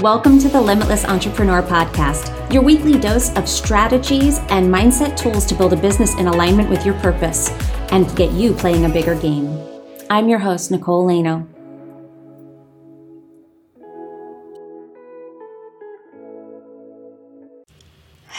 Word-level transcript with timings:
Welcome 0.00 0.38
to 0.38 0.48
the 0.48 0.58
Limitless 0.58 1.04
Entrepreneur 1.04 1.60
Podcast, 1.60 2.50
your 2.50 2.62
weekly 2.62 2.98
dose 2.98 3.36
of 3.36 3.46
strategies 3.46 4.38
and 4.48 4.72
mindset 4.72 5.14
tools 5.14 5.44
to 5.44 5.54
build 5.54 5.74
a 5.74 5.76
business 5.76 6.14
in 6.14 6.26
alignment 6.26 6.70
with 6.70 6.86
your 6.86 6.94
purpose 7.00 7.50
and 7.92 8.16
get 8.16 8.32
you 8.32 8.54
playing 8.54 8.86
a 8.86 8.88
bigger 8.88 9.14
game. 9.14 9.60
I'm 10.08 10.30
your 10.30 10.38
host, 10.38 10.70
Nicole 10.70 11.06
Laino. 11.06 11.46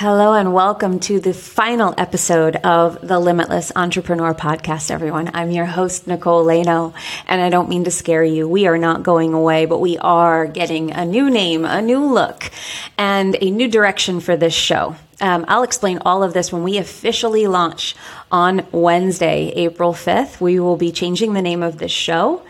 Hello 0.01 0.33
and 0.33 0.51
welcome 0.51 0.99
to 1.01 1.19
the 1.19 1.31
final 1.31 1.93
episode 1.95 2.55
of 2.55 3.07
the 3.07 3.19
Limitless 3.19 3.71
Entrepreneur 3.75 4.33
Podcast, 4.33 4.89
everyone. 4.89 5.29
I'm 5.35 5.51
your 5.51 5.67
host, 5.67 6.07
Nicole 6.07 6.43
Laino, 6.43 6.95
and 7.27 7.39
I 7.39 7.51
don't 7.51 7.69
mean 7.69 7.83
to 7.83 7.91
scare 7.91 8.23
you. 8.23 8.47
We 8.47 8.65
are 8.65 8.79
not 8.79 9.03
going 9.03 9.35
away, 9.35 9.67
but 9.67 9.77
we 9.77 9.99
are 9.99 10.47
getting 10.47 10.89
a 10.89 11.05
new 11.05 11.29
name, 11.29 11.65
a 11.65 11.83
new 11.83 12.03
look, 12.03 12.49
and 12.97 13.37
a 13.39 13.51
new 13.51 13.67
direction 13.67 14.21
for 14.21 14.35
this 14.35 14.55
show. 14.55 14.95
Um, 15.19 15.45
I'll 15.47 15.61
explain 15.61 15.99
all 16.03 16.23
of 16.23 16.33
this 16.33 16.51
when 16.51 16.63
we 16.63 16.79
officially 16.79 17.45
launch 17.45 17.95
on 18.31 18.65
Wednesday, 18.71 19.49
April 19.55 19.93
5th. 19.93 20.41
We 20.41 20.59
will 20.59 20.77
be 20.77 20.91
changing 20.91 21.33
the 21.33 21.43
name 21.43 21.61
of 21.61 21.77
this 21.77 21.91
show. 21.91 22.41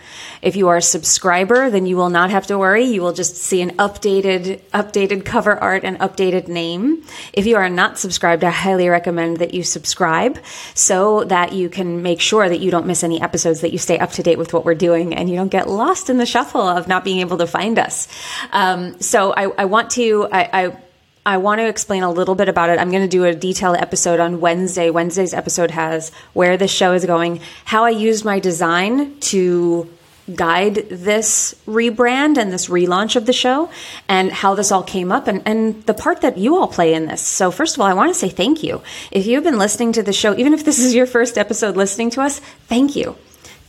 If 0.41 0.55
you 0.55 0.70
are 0.70 0.77
a 0.77 0.81
subscriber, 0.81 1.70
then 1.70 1.86
you 1.86 1.95
will 1.95 2.09
not 2.09 2.31
have 2.31 2.48
to 2.48 2.58
worry. 2.58 2.86
You 2.86 3.02
will 3.02 3.13
just 3.13 3.36
see 3.36 3.62
an 3.62 3.72
updated, 3.77 4.59
updated 4.73 5.23
cover 5.23 5.55
art 5.55 5.84
and 5.84 6.00
updated 6.00 6.48
name. 6.48 7.04
If 7.34 7.45
you 7.45 7.58
are 7.58 7.70
not 7.70 8.00
subscribed, 8.00 8.44
I 8.44 8.50
highly 8.50 8.90
recommend 8.90 9.38
that 9.38 9.54
you 9.54 9.64
subscribe 9.64 10.40
so 10.73 11.23
that 11.26 11.54
you 11.54 11.70
can 11.70 12.02
make 12.02 12.22
sure 12.22 12.50
that 12.50 12.59
you 12.59 12.72
don't 12.72 12.88
miss 12.88 13.04
any 13.04 13.22
episodes, 13.22 13.62
that 13.62 13.72
you 13.72 13.77
stay 13.77 14.00
up 14.00 14.12
to 14.14 14.23
date 14.23 14.38
with 14.38 14.52
what 14.52 14.66
we're 14.66 14.76
doing 14.76 15.14
and 15.14 15.30
you 15.30 15.36
don't 15.36 15.52
get 15.52 15.70
lost 15.70 16.09
in 16.09 16.17
the 16.17 16.26
shuffle 16.26 16.62
of 16.67 16.88
not 16.88 17.03
being 17.03 17.20
able 17.20 17.38
to 17.38 17.48
find 17.48 17.78
us. 17.78 18.08
Um, 18.52 19.00
so 19.00 19.33
I, 19.33 19.44
I, 19.58 19.66
want 19.66 19.92
to, 19.92 20.28
I, 20.31 20.50
I 20.66 20.78
I 21.23 21.38
want 21.38 21.59
to 21.59 21.67
explain 21.67 22.02
a 22.02 22.11
little 22.11 22.33
bit 22.33 22.50
about 22.50 22.72
it. 22.72 22.80
I'm 22.80 22.89
going 22.89 23.03
to 23.03 23.08
do 23.08 23.26
a 23.26 23.36
detailed 23.36 23.78
episode 23.78 24.20
on 24.20 24.39
Wednesday. 24.39 24.89
Wednesday's 24.89 25.36
episode 25.36 25.70
has 25.70 26.11
where 26.33 26.58
the 26.58 26.67
show 26.67 26.94
is 26.94 27.05
going, 27.05 27.42
how 27.64 27.83
I 27.83 27.92
used 27.92 28.26
my 28.26 28.39
design 28.39 29.20
to 29.20 29.88
guide 30.36 30.75
this 30.89 31.55
rebrand 31.67 32.38
and 32.38 32.52
this 32.52 32.67
relaunch 32.67 33.16
of 33.16 33.25
the 33.25 33.33
show 33.33 33.69
and 34.08 34.31
how 34.31 34.55
this 34.55 34.72
all 34.72 34.83
came 34.83 35.11
up 35.11 35.27
and, 35.27 35.41
and 35.45 35.83
the 35.86 35.94
part 35.94 36.22
that 36.22 36.38
you 36.38 36.55
all 36.55 36.67
play 36.67 36.94
in 36.94 37.05
this. 37.08 37.22
So, 37.22 37.52
first 37.52 37.75
of 37.75 37.81
all, 37.81 37.88
I 37.88 37.94
want 37.94 38.11
to 38.11 38.19
say 38.19 38.30
thank 38.30 38.64
you. 38.64 38.81
If 39.11 39.25
you've 39.25 39.44
been 39.44 39.58
listening 39.58 39.94
to 39.94 40.03
the 40.03 40.14
show, 40.14 40.36
even 40.36 40.53
if 40.53 40.64
this 40.66 40.80
is 40.80 40.94
your 40.94 41.05
first 41.05 41.38
episode 41.38 41.75
listening 41.75 42.09
to 42.11 42.22
us, 42.22 42.39
thank 42.67 42.95
you. 42.95 43.16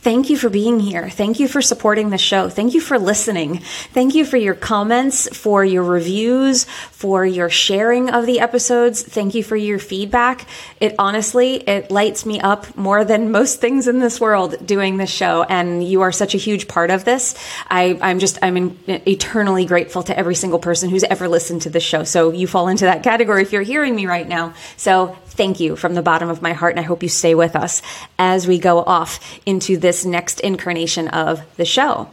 Thank 0.03 0.29
you 0.29 0.35
for 0.35 0.49
being 0.49 0.81
here. 0.81 1.09
Thank 1.09 1.39
you 1.39 1.47
for 1.47 1.61
supporting 1.61 2.09
the 2.09 2.17
show. 2.17 2.49
Thank 2.49 2.73
you 2.73 2.81
for 2.81 2.99
listening. 2.99 3.59
Thank 3.59 4.15
you 4.15 4.25
for 4.25 4.35
your 4.35 4.53
comments, 4.53 5.33
for 5.33 5.63
your 5.63 5.83
reviews, 5.83 6.65
for 6.91 7.25
your 7.25 7.49
sharing 7.49 8.09
of 8.09 8.25
the 8.25 8.41
episodes. 8.41 9.01
Thank 9.01 9.33
you 9.33 9.45
for 9.45 9.55
your 9.55 9.79
feedback. 9.79 10.45
It 10.81 10.95
honestly, 10.99 11.55
it 11.55 11.89
lights 11.89 12.25
me 12.25 12.41
up 12.41 12.75
more 12.75 13.05
than 13.05 13.31
most 13.39 13.61
things 13.61 13.87
in 13.87 13.99
this 13.99 14.19
world 14.19 14.67
doing 14.67 14.97
this 14.97 15.09
show. 15.09 15.43
And 15.43 15.81
you 15.81 16.01
are 16.01 16.11
such 16.11 16.35
a 16.35 16.37
huge 16.37 16.67
part 16.67 16.91
of 16.91 17.05
this. 17.05 17.33
I, 17.69 17.97
I'm 18.01 18.19
just, 18.19 18.37
I'm 18.41 18.57
in, 18.57 18.77
eternally 18.87 19.65
grateful 19.65 20.03
to 20.03 20.17
every 20.19 20.35
single 20.35 20.59
person 20.59 20.89
who's 20.89 21.05
ever 21.05 21.29
listened 21.29 21.61
to 21.61 21.69
this 21.69 21.83
show. 21.83 22.03
So 22.03 22.31
you 22.31 22.45
fall 22.45 22.67
into 22.67 22.83
that 22.83 23.03
category 23.03 23.41
if 23.41 23.53
you're 23.53 23.61
hearing 23.61 23.95
me 23.95 24.05
right 24.05 24.27
now. 24.27 24.53
So 24.75 25.17
thank 25.33 25.59
you 25.59 25.75
from 25.75 25.93
the 25.93 26.01
bottom 26.01 26.29
of 26.29 26.41
my 26.41 26.53
heart. 26.53 26.73
And 26.73 26.79
I 26.79 26.83
hope 26.83 27.03
you 27.03 27.09
stay 27.09 27.35
with 27.35 27.55
us 27.55 27.81
as 28.17 28.47
we 28.47 28.57
go 28.59 28.79
off 28.79 29.39
into 29.45 29.77
this 29.77 30.05
next 30.05 30.39
incarnation 30.39 31.07
of 31.09 31.41
the 31.57 31.65
show. 31.65 32.09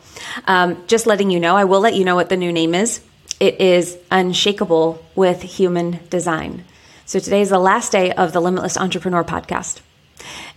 Um, 0.46 0.82
just 0.86 1.06
letting 1.06 1.30
you 1.30 1.40
know, 1.40 1.56
I 1.56 1.64
will 1.64 1.80
let 1.80 1.94
you 1.94 2.04
know 2.04 2.16
what 2.16 2.28
the 2.28 2.36
new 2.36 2.52
name 2.52 2.74
is. 2.74 3.00
It 3.38 3.60
is 3.60 3.96
Unshakable 4.10 5.02
with 5.14 5.42
Human 5.42 6.00
Design. 6.10 6.64
So 7.06 7.18
today 7.18 7.40
is 7.40 7.48
the 7.48 7.58
last 7.58 7.92
day 7.92 8.12
of 8.12 8.32
the 8.32 8.40
Limitless 8.40 8.76
Entrepreneur 8.76 9.24
podcast. 9.24 9.80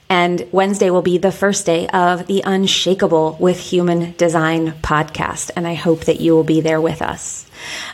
And 0.09 0.47
Wednesday 0.51 0.89
will 0.89 1.01
be 1.01 1.17
the 1.17 1.31
first 1.31 1.65
day 1.65 1.87
of 1.87 2.27
the 2.27 2.43
Unshakable 2.45 3.37
with 3.39 3.59
Human 3.59 4.13
Design 4.17 4.73
podcast. 4.83 5.49
And 5.55 5.65
I 5.67 5.73
hope 5.73 6.01
that 6.01 6.19
you 6.19 6.33
will 6.33 6.43
be 6.43 6.61
there 6.61 6.81
with 6.81 7.01
us. 7.01 7.49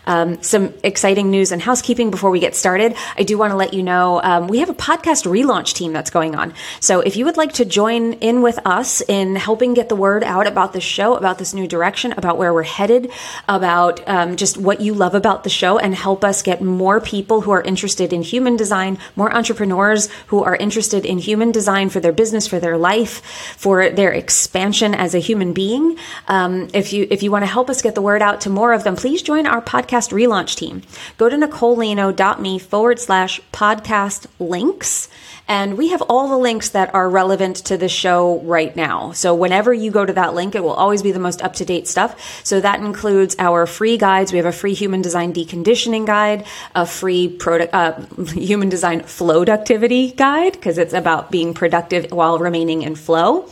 Um, 0.06 0.41
some 0.41 0.74
exciting 0.84 1.31
news 1.31 1.52
and 1.52 1.62
housekeeping 1.62 2.12
before 2.12 2.30
we 2.30 2.40
get 2.40 2.56
started. 2.56 2.96
I 3.18 3.24
do 3.24 3.38
want 3.38 3.52
to 3.52 3.57
let 3.57 3.74
you 3.74 3.84
know 3.84 4.22
um, 4.22 4.47
we 4.47 4.59
have 4.59 4.69
a 4.69 4.74
podcast 4.74 5.25
relaunch 5.25 5.74
team 5.74 5.94
that's 5.94 6.09
going 6.09 6.35
on. 6.35 6.53
So 6.80 7.02
if 7.02 7.16
you 7.16 7.25
would 7.25 7.38
like 7.38 7.53
to 7.53 7.66
join 7.66 8.13
in 8.13 8.41
with 8.41 8.59
us 8.66 9.02
in 9.02 9.35
helping 9.35 9.74
get 9.74 9.90
the 9.90 9.96
word 9.96 10.24
out 10.24 10.47
about 10.47 10.74
the 10.74 10.81
show, 10.81 11.16
about 11.16 11.38
this 11.38 11.53
new 11.53 11.68
direction, 11.68 12.13
about 12.13 12.38
where 12.38 12.53
we're 12.53 12.63
headed, 12.63 13.12
about 13.47 14.02
um, 14.07 14.35
just 14.35 14.57
what 14.57 14.81
you 14.81 14.94
love 14.94 15.16
about 15.16 15.44
the 15.44 15.50
show, 15.50 15.78
and 15.78 15.94
help 15.96 16.24
us 16.24 16.41
get 16.41 16.62
more 16.62 17.00
people 17.00 17.41
who 17.41 17.51
are 17.51 17.62
interested 17.62 18.13
in 18.13 18.22
human 18.22 18.56
design, 18.56 18.97
more 19.16 19.34
entrepreneurs 19.34 20.09
who 20.28 20.44
are 20.44 20.56
interested 20.56 21.06
in 21.06 21.18
human 21.18 21.51
design 21.51 21.90
for 21.90 22.00
their 22.00 22.12
business, 22.12 22.47
for 22.47 22.59
their 22.59 22.78
life, 22.78 23.22
for 23.57 23.90
their 23.90 24.12
expansion 24.12 24.94
as 24.94 25.16
a 25.16 25.19
human 25.19 25.53
being. 25.53 25.97
Um, 26.28 26.69
if 26.74 26.94
you 26.94 27.07
if 27.09 27.24
you 27.24 27.31
want 27.31 27.44
to 27.44 27.47
help 27.51 27.69
us 27.69 27.81
get 27.81 27.96
the 27.96 28.01
word 28.01 28.22
out 28.22 28.41
to 28.41 28.50
more 28.50 28.74
of 28.74 28.84
them, 28.84 28.96
please 28.96 29.22
join 29.22 29.46
our 29.46 29.58
podcast 29.61 29.89
podcast 29.89 30.11
relaunch 30.11 30.55
team. 30.55 30.81
Go 31.17 31.29
to 31.29 31.35
nicolelaino.me 31.35 32.59
forward 32.59 32.99
slash 32.99 33.41
podcast 33.51 34.27
links. 34.39 35.09
And 35.47 35.79
we 35.79 35.89
have 35.89 36.03
all 36.03 36.29
the 36.29 36.37
links 36.37 36.69
that 36.69 36.93
are 36.93 37.09
relevant 37.09 37.55
to 37.65 37.77
the 37.77 37.89
show 37.89 38.39
right 38.41 38.75
now. 38.75 39.13
So 39.13 39.33
whenever 39.33 39.73
you 39.73 39.89
go 39.89 40.05
to 40.05 40.13
that 40.13 40.35
link, 40.35 40.53
it 40.53 40.61
will 40.61 40.73
always 40.73 41.01
be 41.01 41.11
the 41.11 41.19
most 41.19 41.41
up 41.41 41.53
to 41.53 41.65
date 41.65 41.87
stuff. 41.87 42.45
So 42.45 42.61
that 42.61 42.81
includes 42.81 43.35
our 43.39 43.65
free 43.65 43.97
guides. 43.97 44.31
We 44.31 44.37
have 44.37 44.45
a 44.45 44.51
free 44.51 44.75
human 44.75 45.01
design 45.01 45.33
deconditioning 45.33 46.05
guide, 46.05 46.45
a 46.75 46.85
free 46.85 47.29
product, 47.29 47.73
uh, 47.73 47.99
human 48.27 48.69
design 48.69 49.01
flowductivity 49.01 50.15
guide, 50.15 50.53
because 50.53 50.77
it's 50.77 50.93
about 50.93 51.31
being 51.31 51.55
productive 51.55 52.11
while 52.11 52.37
remaining 52.37 52.83
in 52.83 52.95
flow. 52.95 53.49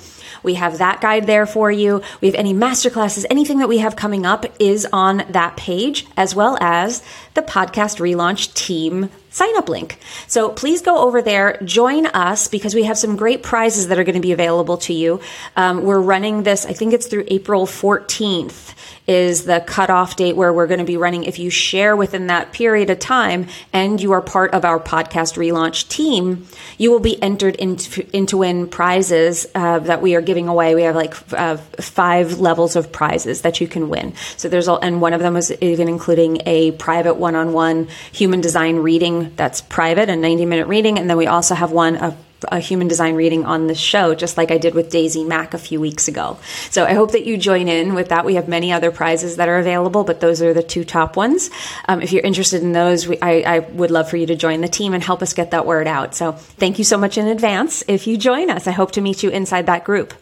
We 0.47 0.53
have 0.53 0.77
that 0.77 1.01
guide 1.01 1.27
there 1.27 1.45
for 1.45 1.69
you. 1.69 2.01
We 2.21 2.29
have 2.29 2.35
any 2.35 2.53
masterclasses, 2.53 3.25
anything 3.29 3.57
that 3.57 3.67
we 3.67 3.79
have 3.79 3.97
coming 3.97 4.25
up 4.25 4.45
is 4.59 4.87
on 4.93 5.25
that 5.31 5.57
page, 5.57 6.07
as 6.15 6.33
well 6.33 6.57
as 6.61 7.03
the 7.33 7.41
podcast 7.41 7.99
relaunch 7.99 8.53
team 8.53 9.09
sign 9.29 9.57
up 9.57 9.67
link. 9.67 9.99
So 10.27 10.47
please 10.49 10.81
go 10.81 10.99
over 10.99 11.21
there, 11.21 11.59
join 11.65 12.05
us 12.05 12.47
because 12.47 12.73
we 12.73 12.83
have 12.83 12.97
some 12.97 13.17
great 13.17 13.43
prizes 13.43 13.89
that 13.89 13.99
are 13.99 14.05
going 14.05 14.15
to 14.15 14.21
be 14.21 14.31
available 14.31 14.77
to 14.77 14.93
you. 14.93 15.19
Um, 15.57 15.83
we're 15.83 15.99
running 15.99 16.43
this, 16.43 16.65
I 16.65 16.71
think 16.71 16.93
it's 16.93 17.07
through 17.07 17.25
April 17.27 17.65
14th 17.65 18.73
is 19.07 19.45
the 19.45 19.61
cutoff 19.61 20.17
date 20.17 20.35
where 20.35 20.51
we're 20.51 20.67
going 20.67 20.79
to 20.79 20.85
be 20.85 20.97
running. 20.97 21.23
If 21.23 21.39
you 21.39 21.49
share 21.49 21.95
within 21.95 22.27
that 22.27 22.51
period 22.51 22.89
of 22.89 22.99
time 22.99 23.47
and 23.71 24.01
you 24.01 24.11
are 24.11 24.21
part 24.21 24.53
of 24.53 24.65
our 24.65 24.79
podcast 24.79 25.37
relaunch 25.37 25.87
team, 25.87 26.45
you 26.77 26.91
will 26.91 26.99
be 26.99 27.21
entered 27.23 27.55
into, 27.55 28.05
into 28.15 28.37
win 28.37 28.67
prizes 28.67 29.47
uh, 29.55 29.79
that 29.79 30.01
we 30.01 30.15
are 30.15 30.21
giving 30.21 30.49
away. 30.49 30.75
We 30.75 30.83
have 30.83 30.95
like 30.95 31.15
uh, 31.33 31.57
five 31.79 32.39
levels 32.39 32.75
of 32.75 32.91
prizes 32.91 33.41
that 33.43 33.61
you 33.61 33.67
can 33.67 33.87
win. 33.87 34.13
So 34.35 34.49
there's 34.49 34.67
all, 34.67 34.79
and 34.79 35.01
one 35.01 35.13
of 35.13 35.21
them 35.21 35.37
is 35.37 35.51
even 35.61 35.87
including 35.87 36.41
a 36.45 36.71
private 36.71 37.15
one-on-one 37.15 37.87
human 38.11 38.41
design 38.41 38.77
reading 38.77 39.33
that's 39.37 39.61
private, 39.61 40.09
a 40.09 40.15
90 40.17 40.45
minute 40.45 40.67
reading. 40.67 40.99
And 40.99 41.09
then 41.09 41.17
we 41.17 41.27
also 41.27 41.55
have 41.55 41.71
one, 41.71 41.95
a 41.95 42.17
a 42.49 42.59
human 42.59 42.87
design 42.87 43.15
reading 43.15 43.45
on 43.45 43.67
the 43.67 43.75
show, 43.75 44.13
just 44.15 44.37
like 44.37 44.51
I 44.51 44.57
did 44.57 44.75
with 44.75 44.89
Daisy 44.89 45.23
Mack 45.23 45.53
a 45.53 45.57
few 45.57 45.79
weeks 45.79 46.07
ago. 46.07 46.37
So 46.69 46.85
I 46.85 46.93
hope 46.93 47.11
that 47.13 47.25
you 47.25 47.37
join 47.37 47.67
in 47.67 47.93
with 47.93 48.09
that. 48.09 48.25
We 48.25 48.35
have 48.35 48.47
many 48.47 48.71
other 48.71 48.91
prizes 48.91 49.37
that 49.37 49.49
are 49.49 49.57
available, 49.57 50.03
but 50.03 50.19
those 50.19 50.41
are 50.41 50.53
the 50.53 50.63
two 50.63 50.83
top 50.83 51.15
ones. 51.15 51.49
Um, 51.87 52.01
if 52.01 52.11
you're 52.11 52.23
interested 52.23 52.61
in 52.61 52.73
those, 52.73 53.07
we, 53.07 53.19
I, 53.21 53.55
I, 53.55 53.59
would 53.59 53.91
love 53.91 54.09
for 54.09 54.17
you 54.17 54.27
to 54.27 54.35
join 54.35 54.61
the 54.61 54.67
team 54.67 54.93
and 54.93 55.03
help 55.03 55.21
us 55.21 55.33
get 55.33 55.51
that 55.51 55.65
word 55.65 55.87
out. 55.87 56.15
So 56.15 56.31
thank 56.31 56.77
you 56.77 56.83
so 56.83 56.97
much 56.97 57.17
in 57.17 57.27
advance 57.27 57.83
if 57.87 58.07
you 58.07 58.17
join 58.17 58.49
us. 58.49 58.67
I 58.67 58.71
hope 58.71 58.91
to 58.93 59.01
meet 59.01 59.23
you 59.23 59.29
inside 59.29 59.65
that 59.65 59.83
group. 59.83 60.13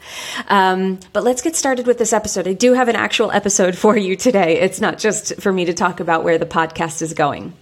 Um, 0.48 1.00
but 1.14 1.24
let's 1.24 1.42
get 1.42 1.56
started 1.56 1.88
with 1.88 1.98
this 1.98 2.14
episode. 2.14 2.48
I 2.48 2.54
do 2.54 2.74
have 2.74 2.88
an 2.88 2.96
actual 2.96 3.32
episode 3.32 3.78
for 3.78 3.98
you 3.98 4.16
today. 4.16 4.60
It's 4.60 4.80
not 4.80 4.98
just 4.98 5.42
for 5.42 5.52
me 5.52 5.66
to 5.66 5.74
talk 5.74 6.00
about 6.00 6.24
where 6.24 6.38
the 6.38 6.46
podcast 6.46 7.02
is 7.02 7.14
going. 7.14 7.54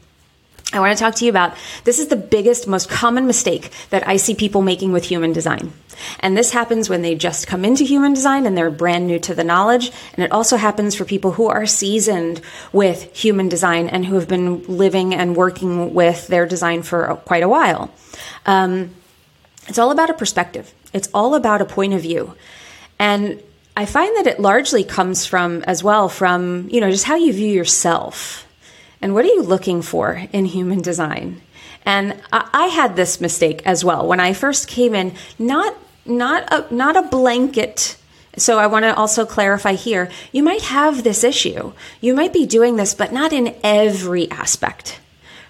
I 0.73 0.79
want 0.79 0.97
to 0.97 1.01
talk 1.01 1.13
to 1.15 1.25
you 1.25 1.29
about 1.29 1.55
this 1.83 1.99
is 1.99 2.07
the 2.07 2.15
biggest, 2.15 2.67
most 2.67 2.89
common 2.89 3.27
mistake 3.27 3.71
that 3.91 4.07
I 4.07 4.17
see 4.17 4.33
people 4.33 4.63
making 4.63 4.91
with 4.91 5.05
human 5.05 5.31
design. 5.31 5.71
And 6.19 6.35
this 6.35 6.51
happens 6.51 6.89
when 6.89 7.03
they 7.03 7.13
just 7.13 7.45
come 7.45 7.63
into 7.63 7.83
human 7.83 8.13
design 8.13 8.47
and 8.47 8.57
they're 8.57 8.71
brand 8.71 9.05
new 9.05 9.19
to 9.19 9.35
the 9.35 9.43
knowledge. 9.43 9.91
And 10.15 10.25
it 10.25 10.31
also 10.31 10.57
happens 10.57 10.95
for 10.95 11.05
people 11.05 11.33
who 11.33 11.47
are 11.47 11.67
seasoned 11.67 12.41
with 12.71 13.15
human 13.15 13.49
design 13.49 13.87
and 13.87 14.03
who 14.03 14.15
have 14.15 14.27
been 14.27 14.63
living 14.63 15.13
and 15.13 15.35
working 15.35 15.93
with 15.93 16.25
their 16.25 16.47
design 16.47 16.81
for 16.81 17.21
quite 17.25 17.43
a 17.43 17.49
while. 17.49 17.91
Um, 18.47 18.89
it's 19.67 19.77
all 19.77 19.91
about 19.91 20.09
a 20.09 20.15
perspective, 20.15 20.73
it's 20.91 21.09
all 21.13 21.35
about 21.35 21.61
a 21.61 21.65
point 21.65 21.93
of 21.93 22.01
view. 22.01 22.35
And 22.97 23.41
I 23.77 23.85
find 23.85 24.15
that 24.17 24.27
it 24.27 24.39
largely 24.39 24.83
comes 24.83 25.25
from, 25.25 25.63
as 25.63 25.83
well, 25.83 26.09
from, 26.09 26.67
you 26.71 26.81
know, 26.81 26.91
just 26.91 27.05
how 27.05 27.15
you 27.15 27.31
view 27.31 27.47
yourself 27.47 28.47
and 29.03 29.13
what 29.13 29.25
are 29.25 29.35
you 29.35 29.44
looking 29.44 29.81
for 29.81 30.23
in 30.31 30.45
human 30.45 30.81
design? 30.81 31.41
And 31.85 32.21
I, 32.31 32.50
I 32.53 32.67
had 32.67 32.95
this 32.95 33.19
mistake 33.19 33.61
as 33.65 33.83
well 33.83 34.07
when 34.07 34.21
I 34.21 34.31
first 34.31 34.69
came 34.69 34.95
in. 34.95 35.13
Not 35.38 35.75
not 36.05 36.51
a 36.51 36.73
not 36.73 36.95
a 36.95 37.09
blanket 37.09 37.97
So 38.35 38.57
I 38.57 38.67
want 38.67 38.83
to 38.83 38.95
also 38.95 39.25
clarify 39.25 39.73
here 39.73 40.09
you 40.31 40.41
might 40.41 40.63
have 40.63 41.03
this 41.03 41.23
issue. 41.23 41.73
You 42.01 42.15
might 42.15 42.33
be 42.33 42.45
doing 42.45 42.77
this, 42.77 42.94
but 42.95 43.13
not 43.13 43.33
in 43.33 43.55
every 43.63 44.31
aspect, 44.31 45.00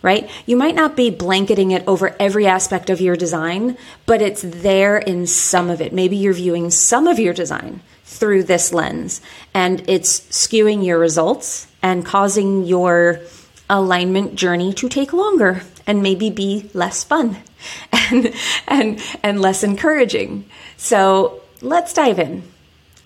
right? 0.01 0.29
You 0.45 0.57
might 0.57 0.75
not 0.75 0.97
be 0.97 1.09
blanketing 1.09 1.71
it 1.71 1.87
over 1.87 2.15
every 2.19 2.45
aspect 2.45 2.89
of 2.89 2.99
your 2.99 3.15
design, 3.15 3.77
but 4.05 4.21
it's 4.21 4.41
there 4.41 4.97
in 4.97 5.27
some 5.27 5.69
of 5.69 5.79
it. 5.79 5.93
Maybe 5.93 6.17
you're 6.17 6.33
viewing 6.33 6.71
some 6.71 7.07
of 7.07 7.19
your 7.19 7.33
design 7.33 7.81
through 8.03 8.43
this 8.43 8.73
lens 8.73 9.21
and 9.53 9.83
it's 9.87 10.19
skewing 10.29 10.85
your 10.85 10.99
results 10.99 11.67
and 11.81 12.05
causing 12.05 12.65
your 12.65 13.21
alignment 13.69 14.35
journey 14.35 14.73
to 14.73 14.89
take 14.89 15.13
longer 15.13 15.63
and 15.87 16.03
maybe 16.03 16.29
be 16.29 16.69
less 16.73 17.03
fun 17.03 17.37
and 17.91 18.33
and 18.67 19.01
and 19.23 19.41
less 19.41 19.63
encouraging. 19.63 20.45
So, 20.77 21.41
let's 21.61 21.93
dive 21.93 22.19
in 22.19 22.43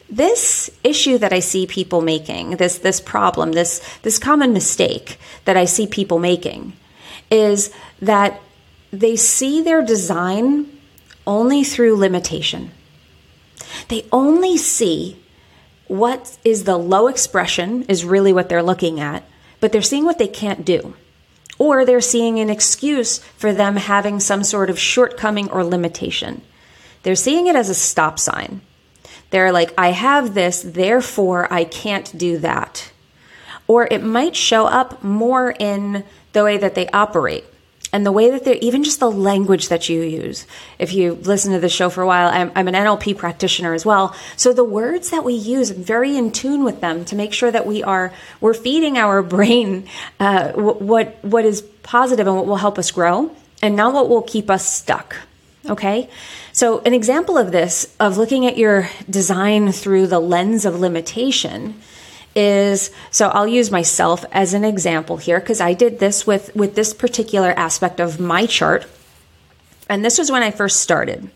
this 0.10 0.70
issue 0.84 1.18
that 1.18 1.34
I 1.34 1.40
see 1.40 1.68
people 1.68 2.02
making, 2.02 2.52
this 2.52 2.78
this 2.80 3.02
problem, 3.02 3.52
this 3.52 3.82
this 4.04 4.20
common 4.20 4.54
mistake 4.54 5.20
that 5.46 5.58
I 5.58 5.66
see 5.66 5.88
people 5.88 6.20
making 6.20 6.74
is 7.30 7.74
that 8.02 8.40
they 8.92 9.16
see 9.16 9.62
their 9.62 9.84
design 9.84 10.72
only 11.26 11.64
through 11.64 11.98
limitation. 11.98 12.72
They 13.90 14.06
only 14.12 14.58
see 14.58 15.22
what 15.88 16.38
is 16.44 16.64
the 16.64 16.78
low 16.78 17.08
expression 17.08 17.84
is 17.84 18.06
really 18.06 18.32
what 18.32 18.50
they're 18.50 18.64
looking 18.64 19.00
at, 19.00 19.24
but 19.60 19.72
they're 19.72 19.82
seeing 19.82 20.06
what 20.06 20.18
they 20.18 20.28
can't 20.28 20.66
do. 20.66 20.96
Or 21.60 21.86
they're 21.86 22.02
seeing 22.02 22.40
an 22.40 22.50
excuse 22.50 23.18
for 23.18 23.52
them 23.52 23.78
having 23.78 24.20
some 24.20 24.44
sort 24.44 24.70
of 24.70 24.80
shortcoming 24.80 25.50
or 25.50 25.64
limitation. 25.64 26.42
They're 27.04 27.16
seeing 27.16 27.48
it 27.48 27.56
as 27.56 27.70
a 27.70 27.76
stop 27.76 28.20
sign. 28.20 28.62
They're 29.30 29.52
like, 29.52 29.74
I 29.78 29.90
have 29.90 30.34
this, 30.34 30.62
therefore 30.62 31.52
I 31.52 31.64
can't 31.64 32.16
do 32.18 32.38
that. 32.40 32.92
Or 33.68 33.88
it 33.90 34.04
might 34.04 34.36
show 34.36 34.66
up 34.66 35.04
more 35.04 35.52
in 35.52 36.04
the 36.34 36.44
way 36.44 36.58
that 36.58 36.76
they 36.76 36.88
operate 36.90 37.44
and 37.94 38.06
the 38.06 38.12
way 38.12 38.30
that 38.32 38.44
they're 38.44 38.56
even 38.56 38.84
just 38.84 39.00
the 39.00 39.10
language 39.10 39.70
that 39.70 39.90
you 39.90 40.02
use. 40.02 40.46
If 40.78 40.94
you 40.94 41.14
listen 41.14 41.54
to 41.54 41.60
the 41.60 41.70
show 41.70 41.90
for 41.90 42.02
a 42.02 42.08
while, 42.08 42.28
I'm, 42.28 42.52
I'm, 42.56 42.68
an 42.68 42.74
NLP 42.74 43.18
practitioner 43.18 43.74
as 43.74 43.86
well. 43.86 44.16
So 44.36 44.54
the 44.54 44.64
words 44.64 45.10
that 45.12 45.24
we 45.24 45.34
use, 45.34 45.72
I'm 45.72 45.84
very 45.84 46.18
in 46.18 46.32
tune 46.32 46.64
with 46.64 46.82
them 46.82 47.06
to 47.06 47.16
make 47.16 47.34
sure 47.34 47.52
that 47.52 47.66
we 47.66 47.84
are 47.84 48.14
we're 48.42 48.54
feeding 48.54 48.98
our 48.98 49.24
brain 49.38 49.88
uh, 50.20 50.52
what 50.54 51.24
what 51.24 51.46
is 51.46 51.62
positive 51.84 52.28
and 52.28 52.36
what 52.36 52.46
will 52.46 52.58
help 52.58 52.78
us 52.78 52.92
grow, 52.92 53.32
and 53.62 53.76
not 53.76 53.94
what 53.94 54.10
will 54.10 54.22
keep 54.22 54.50
us 54.50 54.70
stuck. 54.70 55.16
Okay. 55.70 56.10
So, 56.54 56.80
an 56.80 56.94
example 56.94 57.38
of 57.38 57.52
this, 57.52 57.94
of 58.00 58.18
looking 58.18 58.46
at 58.46 58.58
your 58.58 58.90
design 59.10 59.72
through 59.72 60.08
the 60.08 60.20
lens 60.20 60.66
of 60.66 60.80
limitation, 60.80 61.82
is 62.38 62.92
so 63.10 63.30
I'll 63.30 63.48
use 63.48 63.72
myself 63.72 64.24
as 64.32 64.54
an 64.54 64.64
example 64.64 65.18
here 65.18 65.40
because 65.40 65.60
I 65.60 65.74
did 65.74 66.00
this 66.00 66.28
with 66.28 66.56
with 66.56 66.76
this 66.76 66.94
particular 66.94 67.52
aspect 67.52 68.00
of 68.00 68.20
my 68.20 68.46
chart 68.46 68.86
and 69.90 70.06
this 70.06 70.18
was 70.18 70.32
when 70.32 70.44
I 70.44 70.52
first 70.52 70.82
started. 70.82 71.30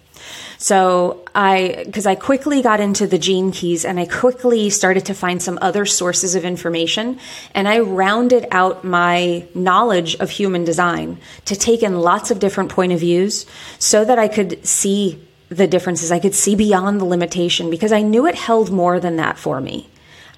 So 0.57 1.25
I, 1.33 1.83
because 1.87 2.05
I 2.05 2.13
quickly 2.13 2.61
got 2.61 2.79
into 2.79 3.07
the 3.07 3.17
gene 3.17 3.51
keys 3.51 3.83
and 3.83 3.99
I 3.99 4.05
quickly 4.05 4.69
started 4.69 5.07
to 5.07 5.15
find 5.15 5.41
some 5.41 5.57
other 5.59 5.87
sources 5.87 6.35
of 6.35 6.45
information 6.45 7.19
and 7.55 7.67
I 7.67 7.79
rounded 7.79 8.45
out 8.51 8.83
my 8.83 9.47
knowledge 9.55 10.15
of 10.17 10.29
human 10.29 10.63
design 10.63 11.17
to 11.45 11.55
take 11.55 11.81
in 11.81 11.99
lots 11.99 12.29
of 12.29 12.37
different 12.37 12.69
point 12.69 12.91
of 12.91 12.99
views 12.99 13.47
so 13.79 14.05
that 14.05 14.19
I 14.19 14.27
could 14.27 14.63
see 14.65 15.25
the 15.49 15.65
differences. 15.65 16.11
I 16.11 16.19
could 16.19 16.35
see 16.35 16.55
beyond 16.55 17.01
the 17.01 17.05
limitation 17.05 17.71
because 17.71 17.91
I 17.91 18.03
knew 18.03 18.27
it 18.27 18.35
held 18.35 18.71
more 18.71 18.99
than 18.99 19.15
that 19.15 19.39
for 19.39 19.59
me. 19.59 19.89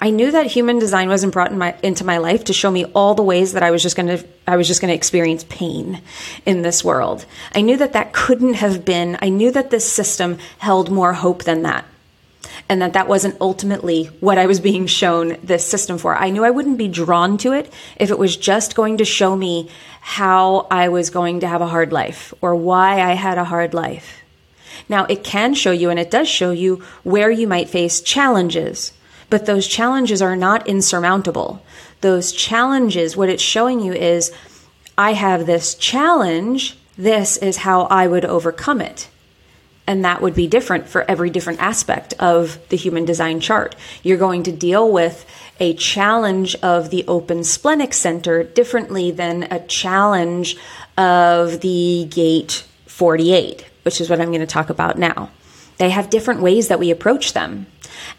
I 0.04 0.10
knew 0.10 0.32
that 0.32 0.48
human 0.48 0.80
design 0.80 1.08
wasn't 1.08 1.32
brought 1.32 1.52
in 1.52 1.58
my, 1.58 1.78
into 1.82 2.04
my 2.04 2.18
life 2.18 2.44
to 2.46 2.54
show 2.54 2.70
me 2.70 2.84
all 2.84 3.16
the 3.16 3.24
ways 3.24 3.54
that 3.54 3.64
I 3.64 3.72
was 3.72 3.82
just 3.82 3.96
going 3.96 4.18
to 4.18 4.28
I 4.46 4.58
was 4.58 4.68
just 4.68 4.82
going 4.82 4.90
to 4.90 4.96
experience 4.96 5.46
pain 5.46 6.02
in 6.46 6.62
this 6.62 6.84
world. 6.84 7.26
I 7.56 7.62
knew 7.62 7.78
that 7.78 7.94
that 7.94 8.12
couldn't 8.12 8.56
have 8.56 8.84
been. 8.84 9.18
I 9.22 9.30
knew 9.30 9.50
that 9.52 9.70
this 9.70 9.90
system 9.90 10.40
held 10.58 10.92
more 10.92 11.14
hope 11.14 11.46
than 11.46 11.62
that. 11.62 11.86
And 12.68 12.82
that 12.82 12.92
that 12.94 13.08
wasn't 13.08 13.40
ultimately 13.40 14.08
what 14.20 14.38
I 14.38 14.46
was 14.46 14.60
being 14.60 14.88
shown 14.88 15.38
this 15.42 15.66
system 15.66 15.98
for. 15.98 16.18
I 16.18 16.32
knew 16.32 16.44
I 16.44 16.52
wouldn't 16.52 16.78
be 16.78 16.90
drawn 16.90 17.38
to 17.38 17.54
it 17.54 17.72
if 17.96 18.12
it 18.12 18.20
was 18.20 18.36
just 18.36 18.76
going 18.76 18.98
to 18.98 19.06
show 19.06 19.38
me 19.38 19.70
how 20.02 20.68
I 20.70 20.90
was 20.90 21.12
going 21.12 21.40
to 21.40 21.48
have 21.48 21.62
a 21.62 21.68
hard 21.68 21.94
life 21.94 22.34
or 22.42 22.56
why 22.56 23.00
I 23.00 23.14
had 23.14 23.38
a 23.38 23.46
hard 23.46 23.74
life. 23.74 24.22
Now, 24.90 25.06
it 25.06 25.24
can 25.24 25.54
show 25.54 25.72
you, 25.72 25.90
and 25.90 25.98
it 25.98 26.12
does 26.12 26.28
show 26.28 26.52
you, 26.52 26.84
where 27.04 27.32
you 27.32 27.48
might 27.48 27.70
face 27.70 28.02
challenges 28.02 28.92
but 29.34 29.48
those 29.48 29.66
challenges 29.66 30.22
are 30.22 30.36
not 30.36 30.68
insurmountable. 30.68 31.60
Those 32.02 32.32
challenges, 32.32 33.18
what 33.18 33.30
it's 33.30 33.42
showing 33.42 33.80
you 33.80 33.92
is 33.92 34.32
I 34.96 35.14
have 35.14 35.48
this 35.48 35.74
challenge. 35.74 36.78
This 37.00 37.38
is 37.38 37.58
how 37.58 37.86
I 37.86 38.06
would 38.06 38.26
overcome 38.26 38.80
it. 38.80 39.10
And 39.88 40.06
that 40.06 40.22
would 40.22 40.36
be 40.36 40.46
different 40.46 40.88
for 40.88 41.02
every 41.10 41.32
different 41.32 41.64
aspect 41.64 42.14
of 42.20 42.60
the 42.70 42.78
human 42.78 43.06
design 43.06 43.40
chart. 43.40 43.76
You're 44.04 44.20
going 44.20 44.44
to 44.44 44.52
deal 44.52 44.92
with 44.92 45.26
a 45.60 45.74
challenge 45.74 46.54
of 46.58 46.92
the 46.92 47.04
open 47.08 47.44
splenic 47.44 47.96
center 47.96 48.44
differently 48.44 49.10
than 49.10 49.48
a 49.50 49.66
challenge 49.66 50.58
of 50.96 51.62
the 51.62 52.06
gate 52.12 52.68
48, 52.86 53.66
which 53.82 54.00
is 54.00 54.12
what 54.12 54.22
I'm 54.22 54.30
going 54.30 54.42
to 54.42 54.46
talk 54.46 54.70
about 54.70 55.00
now. 55.00 55.32
They 55.80 55.90
have 55.90 56.12
different 56.12 56.42
ways 56.42 56.68
that 56.68 56.80
we 56.80 56.92
approach 56.92 57.34
them. 57.34 57.66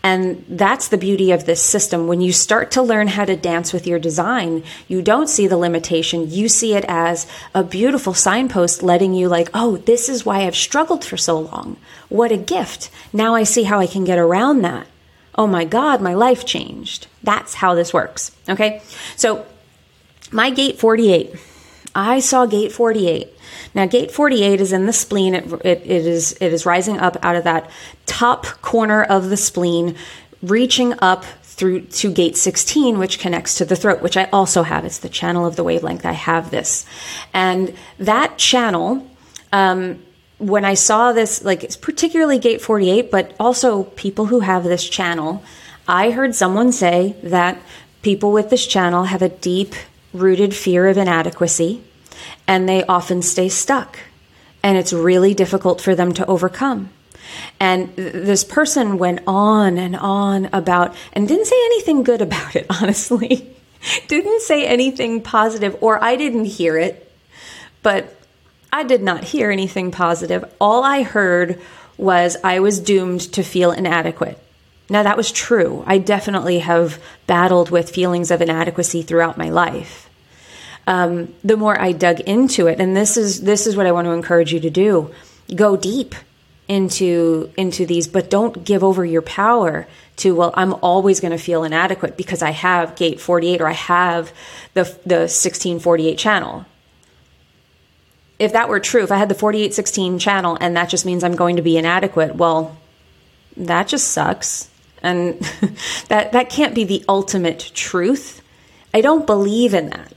And 0.03 0.45
that's 0.49 0.89
the 0.89 0.99
beauty 0.99 1.31
of 1.31 1.47
this 1.47 1.63
system. 1.63 2.07
When 2.07 2.21
you 2.21 2.33
start 2.33 2.71
to 2.73 2.83
learn 2.83 3.09
how 3.09 3.25
to 3.25 3.37
dance 3.37 3.73
with 3.73 3.87
your 3.87 3.99
design, 3.99 4.63
you 4.89 5.03
don't 5.03 5.29
see 5.29 5.47
the 5.47 5.57
limitation. 5.57 6.31
You 6.31 6.49
see 6.49 6.75
it 6.75 6.85
as 6.89 7.27
a 7.55 7.65
beautiful 7.65 8.15
signpost 8.15 8.83
letting 8.83 9.15
you, 9.15 9.29
like, 9.29 9.51
oh, 9.55 9.79
this 9.79 10.09
is 10.09 10.27
why 10.27 10.47
I've 10.47 10.57
struggled 10.57 11.05
for 11.05 11.17
so 11.17 11.39
long. 11.39 11.77
What 12.09 12.33
a 12.33 12.37
gift. 12.37 12.91
Now 13.13 13.35
I 13.35 13.45
see 13.45 13.65
how 13.65 13.81
I 13.81 13.87
can 13.87 14.05
get 14.05 14.19
around 14.19 14.63
that. 14.63 14.87
Oh 15.35 15.47
my 15.47 15.65
God, 15.65 16.01
my 16.01 16.15
life 16.15 16.45
changed. 16.45 17.07
That's 17.23 17.55
how 17.55 17.75
this 17.75 17.93
works. 17.93 18.31
Okay. 18.49 18.83
So, 19.17 19.47
my 20.31 20.51
gate 20.51 20.79
48. 20.79 21.35
I 21.95 22.21
saw 22.21 22.47
gate 22.47 22.73
48 22.73 23.35
now, 23.75 23.87
gate 23.87 24.11
48 24.11 24.61
is 24.61 24.73
in 24.73 24.87
the 24.87 24.93
spleen. 24.93 25.35
It, 25.35 25.53
it, 25.65 25.83
it 25.85 26.07
is 26.07 26.33
it 26.41 26.53
is 26.53 26.65
rising 26.65 26.99
up 26.99 27.17
out 27.23 27.37
of 27.37 27.45
that 27.45 27.69
top 28.07 28.47
corner 28.63 29.03
of 29.03 29.31
the 29.31 29.37
spleen, 29.37 29.97
reaching 30.43 30.95
up 31.01 31.25
through 31.43 31.83
to 31.83 32.13
gate 32.13 32.37
16, 32.37 32.99
which 32.99 33.19
connects 33.19 33.57
to 33.57 33.65
the 33.65 33.77
throat, 33.77 34.03
which 34.03 34.17
I 34.17 34.25
also 34.33 34.63
have. 34.63 34.85
It's 34.85 34.99
the 34.99 35.09
channel 35.09 35.47
of 35.47 35.57
the 35.57 35.65
wavelength. 35.65 36.07
I 36.07 36.13
have 36.13 36.51
this, 36.51 36.87
and 37.33 37.75
that 37.99 38.39
channel. 38.39 39.09
Um, 39.53 40.03
when 40.39 40.65
I 40.65 40.75
saw 40.75 41.13
this, 41.13 41.45
like 41.45 41.63
it's 41.63 41.77
particularly 41.77 42.39
gate 42.39 42.61
48, 42.61 43.11
but 43.11 43.35
also 43.39 43.85
people 43.85 44.27
who 44.27 44.41
have 44.41 44.65
this 44.65 44.87
channel, 44.87 45.45
I 45.87 46.11
heard 46.11 46.35
someone 46.35 46.73
say 46.73 47.15
that 47.23 47.57
people 48.03 48.33
with 48.33 48.51
this 48.51 48.67
channel 48.67 49.05
have 49.05 49.23
a 49.23 49.29
deep 49.29 49.75
rooted 50.15 50.55
fear 50.55 50.87
of 50.89 50.97
inadequacy 50.97 51.83
and 52.47 52.69
they 52.69 52.85
often 52.85 53.23
stay 53.23 53.49
stuck. 53.49 53.99
And 54.63 54.79
it's 54.79 54.93
really 54.93 55.35
difficult 55.35 55.81
for 55.81 55.95
them 55.95 56.15
to 56.15 56.27
overcome. 56.27 56.91
And 57.61 57.95
this 57.97 58.45
person 58.45 58.99
went 58.99 59.21
on 59.27 59.77
and 59.79 59.97
on 59.97 60.47
about, 60.53 60.95
and 61.13 61.29
didn't 61.29 61.47
say 61.47 61.57
anything 61.67 62.03
good 62.03 62.23
about 62.23 62.57
it, 62.57 62.67
honestly. 62.71 63.55
didn't 64.09 64.41
say 64.43 64.67
anything 64.67 65.21
positive, 65.21 65.77
or 65.83 66.03
I 66.03 66.17
didn't 66.17 66.47
hear 66.47 66.79
it, 66.79 67.13
but 67.83 68.17
I 68.73 68.85
did 68.85 69.03
not 69.03 69.25
hear 69.25 69.51
anything 69.51 69.91
positive. 69.91 70.45
All 70.61 70.83
I 70.83 71.03
heard 71.03 71.61
was 71.97 72.37
I 72.43 72.61
was 72.61 72.81
doomed 72.81 73.21
to 73.35 73.43
feel 73.43 73.71
inadequate. 73.71 74.39
Now, 74.91 75.03
that 75.03 75.17
was 75.17 75.33
true. 75.33 75.83
I 75.87 75.99
definitely 75.99 76.59
have 76.59 77.03
battled 77.27 77.71
with 77.71 77.91
feelings 77.91 78.31
of 78.31 78.43
inadequacy 78.43 79.03
throughout 79.03 79.39
my 79.39 79.49
life 79.49 80.05
um, 80.87 81.35
the 81.43 81.57
more 81.57 81.81
I 81.81 81.93
dug 81.93 82.21
into 82.21 82.67
it, 82.67 82.81
and 82.81 82.97
this 82.97 83.17
is 83.17 83.43
this 83.43 83.67
is 83.67 83.77
what 83.77 83.87
I 83.87 83.93
want 83.93 84.07
to 84.07 84.13
encourage 84.13 84.53
you 84.53 84.61
to 84.61 84.71
do: 84.71 85.13
go 85.55 85.77
deep 85.77 86.15
into 86.69 87.51
into 87.57 87.87
these, 87.87 88.07
but 88.07 88.31
don't 88.31 88.65
give 88.65 88.85
over 88.85 89.05
your 89.05 89.23
power 89.23 89.87
to 90.17 90.35
well, 90.35 90.53
I'm 90.55 90.75
always 90.75 91.21
going 91.21 91.33
to 91.33 91.39
feel 91.39 91.65
inadequate 91.65 92.17
because 92.17 92.43
I 92.43 92.51
have 92.51 92.97
gate 92.97 93.21
48 93.21 93.61
or 93.61 93.69
I 93.69 93.73
have 93.73 94.33
the 94.75 94.85
the 95.07 95.25
1648 95.25 96.19
channel. 96.19 96.67
If 98.39 98.53
that 98.53 98.69
were 98.69 98.81
true, 98.81 99.05
if 99.05 99.13
I 99.13 99.17
had 99.17 99.29
the 99.29 99.35
4816 99.35 100.19
channel 100.19 100.59
and 100.61 100.77
that 100.77 100.89
just 100.89 101.07
means 101.07 101.23
I'm 101.25 101.37
going 101.37 101.57
to 101.57 101.63
be 101.63 101.79
inadequate, 101.79 102.35
well, 102.35 102.77
that 103.57 103.87
just 103.89 104.09
sucks. 104.09 104.69
And 105.05 105.39
that 106.09 106.33
that 106.33 106.51
can't 106.51 106.75
be 106.75 106.85
the 106.85 107.05
ultimate 107.09 107.71
truth. 107.75 108.43
I 108.93 109.01
don't 109.01 109.27
believe 109.27 109.75
in 109.75 109.91
that. 109.91 110.13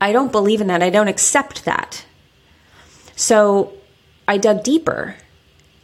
I 0.00 0.12
don't 0.12 0.32
believe 0.32 0.60
in 0.60 0.66
that. 0.66 0.82
I 0.82 0.90
don't 0.90 1.08
accept 1.08 1.64
that. 1.64 2.04
So 3.16 3.72
I 4.26 4.36
dug 4.36 4.62
deeper. 4.62 5.16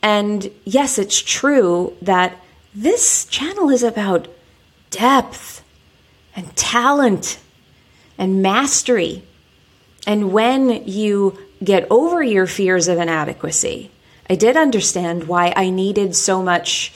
And 0.03 0.51
yes, 0.65 0.99
it's 0.99 1.21
true 1.21 1.97
that 2.03 2.37
this 2.75 3.25
channel 3.25 3.71
is 3.71 3.83
about 3.83 4.29
depth 4.91 5.65
and 6.37 6.55
talent 6.57 7.39
and 8.19 8.43
mastery. 8.43 9.23
And 10.07 10.33
when 10.33 10.87
you 10.87 11.39
get 11.63 11.87
over 11.91 12.23
your 12.23 12.47
fears 12.47 12.89
of 12.89 12.99
inadequacy, 12.99 13.91
I 14.29 14.35
did 14.35 14.57
understand 14.57 15.29
why 15.29 15.53
I 15.57 15.71
needed 15.71 16.15
so 16.15 16.43
much 16.43 16.93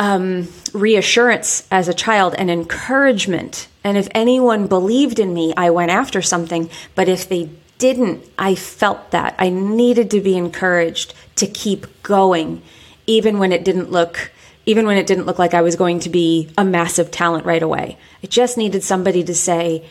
um, 0.00 0.48
reassurance 0.72 1.66
as 1.70 1.88
a 1.88 1.94
child 1.94 2.34
and 2.36 2.50
encouragement. 2.50 3.68
And 3.82 3.96
if 3.96 4.08
anyone 4.14 4.66
believed 4.66 5.18
in 5.18 5.32
me, 5.32 5.54
I 5.56 5.70
went 5.70 5.90
after 5.90 6.22
something. 6.22 6.70
But 6.94 7.08
if 7.08 7.28
they 7.28 7.50
didn't, 7.78 8.24
I 8.38 8.54
felt 8.54 9.10
that. 9.10 9.34
I 9.38 9.50
needed 9.50 10.10
to 10.12 10.20
be 10.20 10.36
encouraged 10.36 11.14
to 11.36 11.46
keep 11.46 12.02
going, 12.02 12.62
even 13.06 13.38
when 13.38 13.52
it 13.52 13.64
didn't 13.64 13.90
look 13.90 14.30
even 14.66 14.86
when 14.86 14.96
it 14.96 15.06
didn't 15.06 15.26
look 15.26 15.38
like 15.38 15.52
I 15.52 15.60
was 15.60 15.76
going 15.76 16.00
to 16.00 16.08
be 16.08 16.48
a 16.56 16.64
massive 16.64 17.10
talent 17.10 17.44
right 17.44 17.62
away. 17.62 17.98
I 18.22 18.28
just 18.28 18.56
needed 18.56 18.82
somebody 18.82 19.22
to 19.24 19.34
say, 19.34 19.84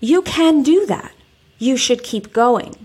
You 0.00 0.20
can 0.20 0.62
do 0.62 0.84
that. 0.84 1.12
You 1.58 1.78
should 1.78 2.02
keep 2.02 2.32
going 2.32 2.76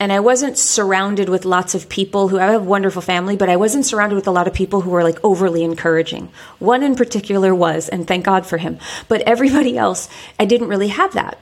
and 0.00 0.12
I 0.12 0.20
wasn't 0.20 0.58
surrounded 0.58 1.28
with 1.28 1.44
lots 1.44 1.74
of 1.74 1.88
people 1.88 2.28
who 2.28 2.38
I 2.38 2.46
have 2.46 2.62
a 2.62 2.64
wonderful 2.64 3.00
family, 3.00 3.36
but 3.36 3.48
I 3.48 3.56
wasn't 3.56 3.86
surrounded 3.86 4.16
with 4.16 4.26
a 4.26 4.32
lot 4.32 4.48
of 4.48 4.54
people 4.54 4.80
who 4.80 4.90
were 4.90 5.04
like 5.04 5.22
overly 5.22 5.62
encouraging. 5.62 6.30
One 6.58 6.82
in 6.82 6.96
particular 6.96 7.54
was, 7.54 7.88
and 7.88 8.06
thank 8.06 8.24
God 8.24 8.44
for 8.44 8.58
him. 8.58 8.78
But 9.08 9.22
everybody 9.22 9.78
else, 9.78 10.08
I 10.38 10.46
didn't 10.46 10.68
really 10.68 10.88
have 10.88 11.12
that. 11.14 11.38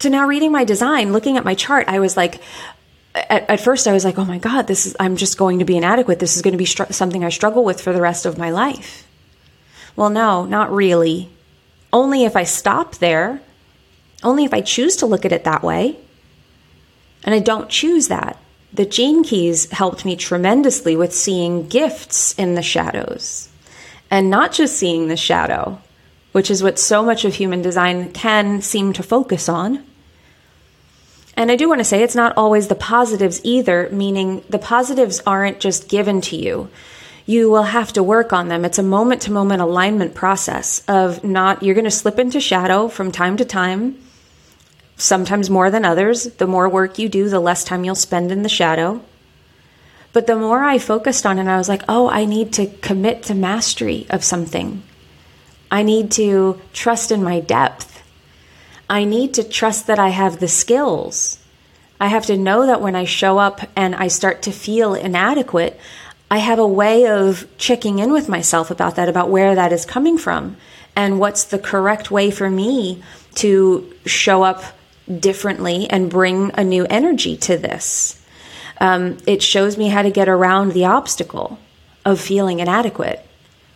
So 0.00 0.08
now 0.08 0.26
reading 0.26 0.52
my 0.52 0.64
design, 0.64 1.12
looking 1.12 1.36
at 1.36 1.44
my 1.44 1.54
chart, 1.54 1.88
I 1.88 2.00
was 2.00 2.16
like, 2.16 2.40
at, 3.14 3.48
at 3.48 3.60
first 3.60 3.86
I 3.86 3.92
was 3.92 4.04
like, 4.04 4.18
oh 4.18 4.24
my 4.24 4.38
God, 4.38 4.66
this 4.66 4.86
is, 4.86 4.96
I'm 4.98 5.16
just 5.16 5.36
going 5.36 5.58
to 5.58 5.64
be 5.64 5.76
inadequate. 5.76 6.18
This 6.18 6.36
is 6.36 6.42
going 6.42 6.52
to 6.52 6.58
be 6.58 6.66
str- 6.66 6.90
something 6.90 7.24
I 7.24 7.28
struggle 7.28 7.64
with 7.64 7.80
for 7.80 7.92
the 7.92 8.00
rest 8.00 8.24
of 8.24 8.38
my 8.38 8.50
life. 8.50 9.06
Well, 9.96 10.10
no, 10.10 10.46
not 10.46 10.72
really. 10.72 11.28
Only 11.92 12.24
if 12.24 12.36
I 12.36 12.44
stop 12.44 12.96
there, 12.96 13.40
only 14.22 14.44
if 14.44 14.54
I 14.54 14.60
choose 14.62 14.96
to 14.96 15.06
look 15.06 15.24
at 15.24 15.32
it 15.32 15.44
that 15.44 15.62
way 15.62 15.98
and 17.26 17.34
I 17.34 17.40
don't 17.40 17.68
choose 17.68 18.08
that. 18.08 18.38
The 18.72 18.86
Gene 18.86 19.24
Keys 19.24 19.70
helped 19.72 20.04
me 20.04 20.16
tremendously 20.16 20.96
with 20.96 21.14
seeing 21.14 21.66
gifts 21.66 22.34
in 22.38 22.54
the 22.54 22.62
shadows 22.62 23.48
and 24.10 24.30
not 24.30 24.52
just 24.52 24.76
seeing 24.76 25.08
the 25.08 25.16
shadow, 25.16 25.80
which 26.32 26.50
is 26.50 26.62
what 26.62 26.78
so 26.78 27.02
much 27.02 27.24
of 27.24 27.34
human 27.34 27.62
design 27.62 28.12
can 28.12 28.62
seem 28.62 28.92
to 28.92 29.02
focus 29.02 29.48
on. 29.48 29.84
And 31.36 31.50
I 31.50 31.56
do 31.56 31.68
want 31.68 31.80
to 31.80 31.84
say 31.84 32.02
it's 32.02 32.14
not 32.14 32.36
always 32.36 32.68
the 32.68 32.74
positives 32.74 33.40
either, 33.44 33.88
meaning 33.90 34.42
the 34.48 34.58
positives 34.58 35.20
aren't 35.26 35.60
just 35.60 35.88
given 35.88 36.20
to 36.22 36.36
you. 36.36 36.70
You 37.26 37.50
will 37.50 37.64
have 37.64 37.92
to 37.94 38.02
work 38.02 38.32
on 38.32 38.48
them. 38.48 38.64
It's 38.64 38.78
a 38.78 38.84
moment 38.84 39.22
to 39.22 39.32
moment 39.32 39.60
alignment 39.60 40.14
process 40.14 40.82
of 40.86 41.24
not, 41.24 41.62
you're 41.62 41.74
going 41.74 41.84
to 41.84 41.90
slip 41.90 42.18
into 42.18 42.40
shadow 42.40 42.88
from 42.88 43.10
time 43.10 43.36
to 43.38 43.44
time 43.44 43.98
sometimes 44.96 45.50
more 45.50 45.70
than 45.70 45.84
others. 45.84 46.24
The 46.24 46.46
more 46.46 46.68
work 46.68 46.98
you 46.98 47.08
do, 47.08 47.28
the 47.28 47.40
less 47.40 47.64
time 47.64 47.84
you'll 47.84 47.94
spend 47.94 48.32
in 48.32 48.42
the 48.42 48.48
shadow. 48.48 49.02
But 50.12 50.26
the 50.26 50.36
more 50.36 50.64
I 50.64 50.78
focused 50.78 51.26
on 51.26 51.38
it, 51.38 51.46
I 51.46 51.58
was 51.58 51.68
like, 51.68 51.82
oh, 51.88 52.08
I 52.08 52.24
need 52.24 52.52
to 52.54 52.66
commit 52.66 53.24
to 53.24 53.34
mastery 53.34 54.06
of 54.08 54.24
something. 54.24 54.82
I 55.70 55.82
need 55.82 56.10
to 56.12 56.60
trust 56.72 57.10
in 57.10 57.22
my 57.22 57.40
depth. 57.40 58.02
I 58.88 59.04
need 59.04 59.34
to 59.34 59.44
trust 59.44 59.86
that 59.88 59.98
I 59.98 60.10
have 60.10 60.38
the 60.38 60.48
skills. 60.48 61.38
I 62.00 62.08
have 62.08 62.26
to 62.26 62.36
know 62.36 62.66
that 62.66 62.80
when 62.80 62.94
I 62.94 63.04
show 63.04 63.38
up 63.38 63.60
and 63.74 63.94
I 63.94 64.08
start 64.08 64.42
to 64.42 64.52
feel 64.52 64.94
inadequate, 64.94 65.78
I 66.30 66.38
have 66.38 66.58
a 66.58 66.66
way 66.66 67.06
of 67.06 67.46
checking 67.58 67.98
in 67.98 68.12
with 68.12 68.28
myself 68.28 68.70
about 68.70 68.96
that, 68.96 69.08
about 69.08 69.30
where 69.30 69.54
that 69.54 69.72
is 69.72 69.84
coming 69.84 70.18
from, 70.18 70.56
and 70.94 71.20
what's 71.20 71.44
the 71.44 71.58
correct 71.58 72.10
way 72.10 72.30
for 72.30 72.50
me 72.50 73.02
to 73.36 73.92
show 74.06 74.42
up 74.42 74.62
differently 75.06 75.88
and 75.88 76.10
bring 76.10 76.50
a 76.54 76.64
new 76.64 76.84
energy 76.86 77.36
to 77.36 77.56
this. 77.56 78.20
Um, 78.80 79.18
it 79.26 79.42
shows 79.42 79.78
me 79.78 79.88
how 79.88 80.02
to 80.02 80.10
get 80.10 80.28
around 80.28 80.72
the 80.72 80.84
obstacle 80.84 81.58
of 82.04 82.20
feeling 82.20 82.60
inadequate, 82.60 83.26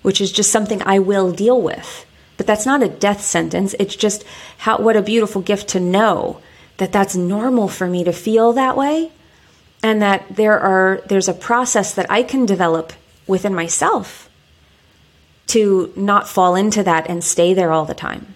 which 0.02 0.20
is 0.20 0.32
just 0.32 0.52
something 0.52 0.82
I 0.82 0.98
will 0.98 1.32
deal 1.32 1.60
with. 1.60 2.06
But 2.36 2.46
that's 2.46 2.66
not 2.66 2.82
a 2.82 2.88
death 2.88 3.22
sentence. 3.22 3.74
It's 3.78 3.96
just 3.96 4.24
how 4.58 4.78
what 4.78 4.96
a 4.96 5.02
beautiful 5.02 5.42
gift 5.42 5.68
to 5.68 5.80
know 5.80 6.40
that 6.78 6.92
that's 6.92 7.14
normal 7.14 7.68
for 7.68 7.86
me 7.86 8.04
to 8.04 8.12
feel 8.12 8.54
that 8.54 8.76
way 8.76 9.12
and 9.82 10.00
that 10.00 10.24
there 10.36 10.58
are 10.58 11.02
there's 11.06 11.28
a 11.28 11.34
process 11.34 11.94
that 11.94 12.10
I 12.10 12.22
can 12.22 12.46
develop 12.46 12.92
within 13.26 13.54
myself 13.54 14.28
to 15.48 15.92
not 15.96 16.28
fall 16.28 16.54
into 16.54 16.82
that 16.82 17.08
and 17.08 17.22
stay 17.24 17.54
there 17.54 17.72
all 17.72 17.84
the 17.84 17.94
time. 17.94 18.34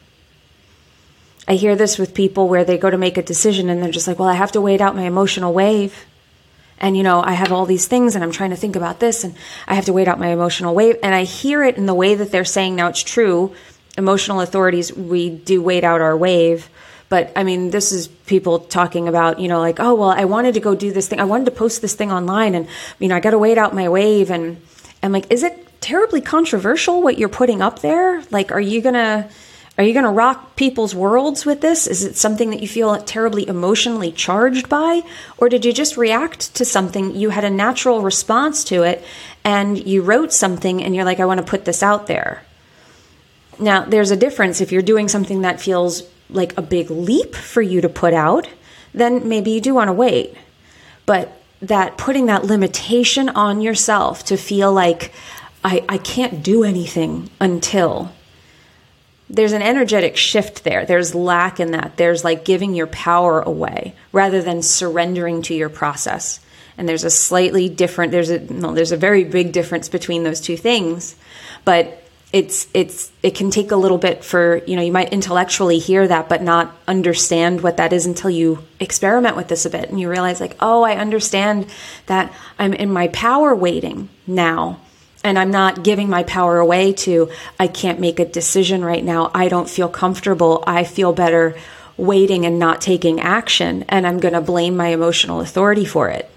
I 1.46 1.54
hear 1.56 1.76
this 1.76 1.98
with 1.98 2.14
people 2.14 2.48
where 2.48 2.64
they 2.64 2.78
go 2.78 2.88
to 2.88 2.96
make 2.96 3.18
a 3.18 3.22
decision 3.22 3.68
and 3.68 3.82
they're 3.82 3.90
just 3.90 4.08
like, 4.08 4.18
well, 4.18 4.28
I 4.28 4.34
have 4.34 4.52
to 4.52 4.60
wait 4.60 4.80
out 4.80 4.96
my 4.96 5.02
emotional 5.02 5.52
wave. 5.52 6.06
And, 6.78 6.96
you 6.96 7.02
know, 7.02 7.22
I 7.22 7.32
have 7.32 7.52
all 7.52 7.66
these 7.66 7.86
things 7.86 8.14
and 8.14 8.24
I'm 8.24 8.32
trying 8.32 8.50
to 8.50 8.56
think 8.56 8.76
about 8.76 9.00
this 9.00 9.24
and 9.24 9.34
I 9.66 9.74
have 9.74 9.84
to 9.86 9.92
wait 9.92 10.08
out 10.08 10.18
my 10.18 10.28
emotional 10.28 10.74
wave. 10.74 10.96
And 11.02 11.14
I 11.14 11.24
hear 11.24 11.62
it 11.62 11.76
in 11.76 11.86
the 11.86 11.94
way 11.94 12.14
that 12.14 12.30
they're 12.30 12.44
saying 12.44 12.76
now 12.76 12.88
it's 12.88 13.02
true. 13.02 13.54
Emotional 13.96 14.40
authorities, 14.40 14.92
we 14.92 15.30
do 15.30 15.62
wait 15.62 15.84
out 15.84 16.00
our 16.00 16.16
wave. 16.16 16.68
But 17.08 17.30
I 17.36 17.44
mean, 17.44 17.70
this 17.70 17.92
is 17.92 18.08
people 18.08 18.58
talking 18.58 19.06
about, 19.06 19.38
you 19.38 19.46
know, 19.46 19.60
like, 19.60 19.78
oh, 19.78 19.94
well, 19.94 20.08
I 20.08 20.24
wanted 20.24 20.54
to 20.54 20.60
go 20.60 20.74
do 20.74 20.92
this 20.92 21.06
thing. 21.06 21.20
I 21.20 21.24
wanted 21.24 21.44
to 21.44 21.52
post 21.52 21.80
this 21.80 21.94
thing 21.94 22.10
online 22.10 22.54
and, 22.54 22.66
you 22.98 23.08
know, 23.08 23.16
I 23.16 23.20
got 23.20 23.30
to 23.30 23.38
wait 23.38 23.58
out 23.58 23.74
my 23.74 23.88
wave. 23.88 24.30
And 24.30 24.60
I'm 25.02 25.12
like, 25.12 25.30
is 25.30 25.42
it 25.42 25.80
terribly 25.80 26.22
controversial 26.22 27.02
what 27.02 27.18
you're 27.18 27.28
putting 27.28 27.62
up 27.62 27.80
there? 27.80 28.22
Like, 28.30 28.50
are 28.50 28.60
you 28.60 28.80
going 28.80 28.94
to, 28.94 29.28
are 29.76 29.82
you 29.82 29.92
going 29.92 30.04
to 30.04 30.10
rock 30.10 30.54
people's 30.54 30.94
worlds 30.94 31.44
with 31.44 31.60
this? 31.60 31.88
Is 31.88 32.04
it 32.04 32.16
something 32.16 32.50
that 32.50 32.60
you 32.60 32.68
feel 32.68 32.96
terribly 33.02 33.48
emotionally 33.48 34.12
charged 34.12 34.68
by? 34.68 35.02
Or 35.36 35.48
did 35.48 35.64
you 35.64 35.72
just 35.72 35.96
react 35.96 36.54
to 36.54 36.64
something? 36.64 37.16
You 37.16 37.30
had 37.30 37.44
a 37.44 37.50
natural 37.50 38.00
response 38.00 38.62
to 38.64 38.84
it 38.84 39.04
and 39.42 39.84
you 39.84 40.02
wrote 40.02 40.32
something 40.32 40.82
and 40.82 40.94
you're 40.94 41.04
like, 41.04 41.18
I 41.18 41.24
want 41.24 41.38
to 41.38 41.46
put 41.46 41.64
this 41.64 41.82
out 41.82 42.06
there. 42.06 42.44
Now, 43.58 43.84
there's 43.84 44.12
a 44.12 44.16
difference 44.16 44.60
if 44.60 44.70
you're 44.70 44.82
doing 44.82 45.08
something 45.08 45.42
that 45.42 45.60
feels 45.60 46.04
like 46.30 46.56
a 46.56 46.62
big 46.62 46.90
leap 46.90 47.34
for 47.34 47.60
you 47.60 47.80
to 47.80 47.88
put 47.88 48.14
out, 48.14 48.48
then 48.92 49.28
maybe 49.28 49.50
you 49.50 49.60
do 49.60 49.74
want 49.74 49.88
to 49.88 49.92
wait. 49.92 50.36
But 51.04 51.40
that 51.62 51.98
putting 51.98 52.26
that 52.26 52.44
limitation 52.44 53.28
on 53.28 53.60
yourself 53.60 54.24
to 54.26 54.36
feel 54.36 54.72
like 54.72 55.12
I, 55.64 55.84
I 55.88 55.98
can't 55.98 56.42
do 56.42 56.62
anything 56.62 57.30
until 57.40 58.12
there's 59.30 59.52
an 59.52 59.62
energetic 59.62 60.16
shift 60.16 60.64
there. 60.64 60.84
There's 60.84 61.14
lack 61.14 61.58
in 61.58 61.72
that. 61.72 61.96
There's 61.96 62.24
like 62.24 62.44
giving 62.44 62.74
your 62.74 62.86
power 62.88 63.40
away 63.40 63.94
rather 64.12 64.42
than 64.42 64.62
surrendering 64.62 65.42
to 65.42 65.54
your 65.54 65.70
process. 65.70 66.40
And 66.76 66.88
there's 66.88 67.04
a 67.04 67.10
slightly 67.10 67.68
different 67.68 68.12
there's 68.12 68.30
a 68.30 68.38
there's 68.38 68.92
a 68.92 68.96
very 68.96 69.24
big 69.24 69.52
difference 69.52 69.88
between 69.88 70.24
those 70.24 70.40
two 70.40 70.56
things. 70.56 71.16
But 71.64 72.02
it's 72.32 72.66
it's 72.74 73.12
it 73.22 73.36
can 73.36 73.50
take 73.50 73.70
a 73.70 73.76
little 73.76 73.96
bit 73.96 74.24
for, 74.24 74.60
you 74.66 74.76
know, 74.76 74.82
you 74.82 74.92
might 74.92 75.12
intellectually 75.12 75.78
hear 75.78 76.06
that 76.06 76.28
but 76.28 76.42
not 76.42 76.76
understand 76.86 77.62
what 77.62 77.76
that 77.76 77.92
is 77.92 78.06
until 78.06 78.28
you 78.28 78.58
experiment 78.80 79.36
with 79.36 79.48
this 79.48 79.64
a 79.64 79.70
bit 79.70 79.88
and 79.88 80.00
you 80.00 80.10
realize 80.10 80.40
like, 80.40 80.56
"Oh, 80.58 80.82
I 80.82 80.96
understand 80.96 81.66
that 82.06 82.32
I'm 82.58 82.74
in 82.74 82.92
my 82.92 83.08
power 83.08 83.54
waiting 83.54 84.10
now." 84.26 84.80
And 85.24 85.38
I'm 85.38 85.50
not 85.50 85.82
giving 85.82 86.10
my 86.10 86.22
power 86.22 86.58
away 86.58 86.92
to, 86.92 87.30
I 87.58 87.66
can't 87.66 87.98
make 87.98 88.20
a 88.20 88.26
decision 88.26 88.84
right 88.84 89.02
now. 89.02 89.30
I 89.34 89.48
don't 89.48 89.68
feel 89.68 89.88
comfortable. 89.88 90.62
I 90.66 90.84
feel 90.84 91.14
better 91.14 91.56
waiting 91.96 92.44
and 92.44 92.58
not 92.58 92.82
taking 92.82 93.20
action. 93.20 93.84
And 93.88 94.06
I'm 94.06 94.20
going 94.20 94.34
to 94.34 94.42
blame 94.42 94.76
my 94.76 94.88
emotional 94.88 95.40
authority 95.40 95.86
for 95.86 96.10
it. 96.10 96.30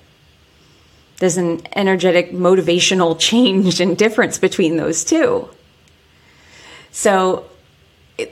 There's 1.17 1.37
an 1.37 1.61
energetic 1.75 2.31
motivational 2.31 3.19
change 3.19 3.81
and 3.81 3.97
difference 3.97 4.37
between 4.37 4.77
those 4.77 5.03
two. 5.03 5.49
So 6.91 7.45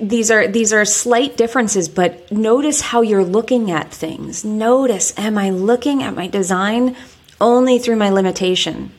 these 0.02 0.32
are 0.32 0.48
these 0.48 0.74
are 0.74 0.84
slight 0.84 1.38
differences 1.38 1.88
but 1.88 2.32
notice 2.32 2.82
how 2.82 3.02
you're 3.04 3.24
looking 3.24 3.70
at 3.70 3.92
things 3.92 4.44
notice 4.44 5.14
am 5.16 5.38
i 5.38 5.52
looking 5.52 6.02
at 6.02 6.16
my 6.16 6.26
design 6.26 6.96
only 7.40 7.78
through 7.78 7.96
my 7.96 8.10
limitation 8.10 8.92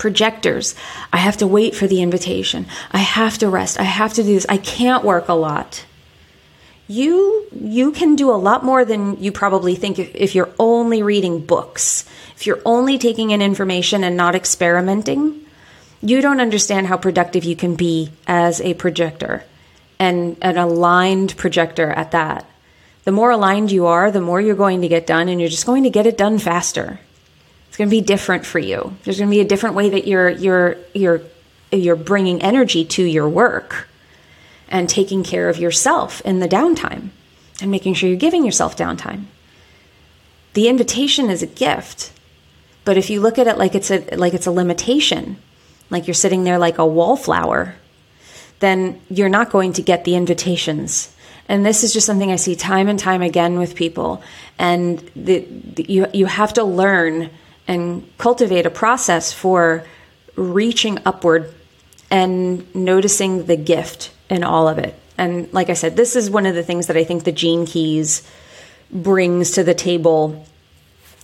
projectors. 0.00 0.74
I 1.12 1.18
have 1.18 1.36
to 1.36 1.46
wait 1.46 1.76
for 1.76 1.86
the 1.86 2.00
invitation. 2.00 2.66
I 2.90 2.98
have 2.98 3.36
to 3.38 3.50
rest. 3.50 3.78
I 3.78 3.84
have 3.84 4.14
to 4.14 4.22
do 4.22 4.34
this. 4.34 4.46
I 4.48 4.56
can't 4.56 5.04
work 5.04 5.28
a 5.28 5.34
lot. 5.34 5.84
You 6.88 7.46
you 7.52 7.92
can 7.92 8.16
do 8.16 8.30
a 8.30 8.42
lot 8.48 8.64
more 8.64 8.84
than 8.84 9.22
you 9.22 9.30
probably 9.30 9.76
think 9.76 9.98
if, 9.98 10.10
if 10.14 10.34
you're 10.34 10.54
only 10.58 11.02
reading 11.02 11.44
books. 11.44 12.06
If 12.34 12.46
you're 12.46 12.62
only 12.64 12.96
taking 12.96 13.30
in 13.30 13.42
information 13.42 14.02
and 14.02 14.16
not 14.16 14.34
experimenting, 14.34 15.44
you 16.00 16.22
don't 16.22 16.40
understand 16.40 16.86
how 16.86 16.96
productive 16.96 17.44
you 17.44 17.54
can 17.54 17.76
be 17.76 18.10
as 18.26 18.60
a 18.62 18.74
projector 18.74 19.44
and 19.98 20.38
an 20.40 20.56
aligned 20.56 21.36
projector 21.36 21.90
at 21.90 22.12
that. 22.12 22.46
The 23.04 23.12
more 23.12 23.30
aligned 23.30 23.70
you 23.70 23.84
are, 23.86 24.10
the 24.10 24.22
more 24.22 24.40
you're 24.40 24.64
going 24.64 24.80
to 24.80 24.88
get 24.88 25.06
done 25.06 25.28
and 25.28 25.38
you're 25.38 25.56
just 25.56 25.66
going 25.66 25.84
to 25.84 25.90
get 25.90 26.06
it 26.06 26.16
done 26.16 26.38
faster 26.38 27.00
going 27.80 27.88
to 27.88 27.96
be 27.96 28.02
different 28.02 28.44
for 28.44 28.58
you. 28.58 28.94
There's 29.04 29.16
going 29.16 29.30
to 29.30 29.34
be 29.34 29.40
a 29.40 29.44
different 29.46 29.74
way 29.74 29.88
that 29.88 30.06
you're 30.06 30.28
you're 30.28 30.76
you're 30.92 31.22
you're 31.72 31.96
bringing 31.96 32.42
energy 32.42 32.84
to 32.84 33.02
your 33.02 33.26
work 33.26 33.88
and 34.68 34.86
taking 34.86 35.24
care 35.24 35.48
of 35.48 35.56
yourself 35.56 36.20
in 36.20 36.40
the 36.40 36.48
downtime 36.48 37.08
and 37.62 37.70
making 37.70 37.94
sure 37.94 38.10
you're 38.10 38.18
giving 38.18 38.44
yourself 38.44 38.76
downtime. 38.76 39.24
The 40.52 40.68
invitation 40.68 41.30
is 41.30 41.42
a 41.42 41.46
gift. 41.46 42.12
But 42.84 42.98
if 42.98 43.08
you 43.08 43.22
look 43.22 43.38
at 43.38 43.46
it 43.46 43.56
like 43.56 43.74
it's 43.74 43.90
a 43.90 44.14
like 44.14 44.34
it's 44.34 44.46
a 44.46 44.50
limitation, 44.50 45.38
like 45.88 46.06
you're 46.06 46.12
sitting 46.12 46.44
there 46.44 46.58
like 46.58 46.76
a 46.76 46.84
wallflower, 46.84 47.76
then 48.58 49.00
you're 49.08 49.30
not 49.30 49.48
going 49.48 49.72
to 49.72 49.82
get 49.82 50.04
the 50.04 50.16
invitations. 50.16 51.16
And 51.48 51.64
this 51.64 51.82
is 51.82 51.94
just 51.94 52.04
something 52.04 52.30
I 52.30 52.36
see 52.36 52.56
time 52.56 52.88
and 52.88 52.98
time 52.98 53.22
again 53.22 53.58
with 53.58 53.74
people. 53.74 54.22
And 54.58 54.98
the, 55.16 55.46
the, 55.76 55.86
you 55.88 56.06
you 56.12 56.26
have 56.26 56.52
to 56.54 56.62
learn 56.62 57.30
and 57.66 58.08
cultivate 58.18 58.66
a 58.66 58.70
process 58.70 59.32
for 59.32 59.84
reaching 60.36 60.98
upward 61.04 61.54
and 62.10 62.74
noticing 62.74 63.46
the 63.46 63.56
gift 63.56 64.12
in 64.28 64.42
all 64.42 64.68
of 64.68 64.78
it. 64.78 64.94
And 65.16 65.52
like 65.52 65.70
I 65.70 65.74
said, 65.74 65.96
this 65.96 66.16
is 66.16 66.30
one 66.30 66.46
of 66.46 66.54
the 66.54 66.62
things 66.62 66.86
that 66.86 66.96
I 66.96 67.04
think 67.04 67.24
the 67.24 67.32
Gene 67.32 67.66
Keys 67.66 68.28
brings 68.90 69.52
to 69.52 69.62
the 69.62 69.74
table 69.74 70.44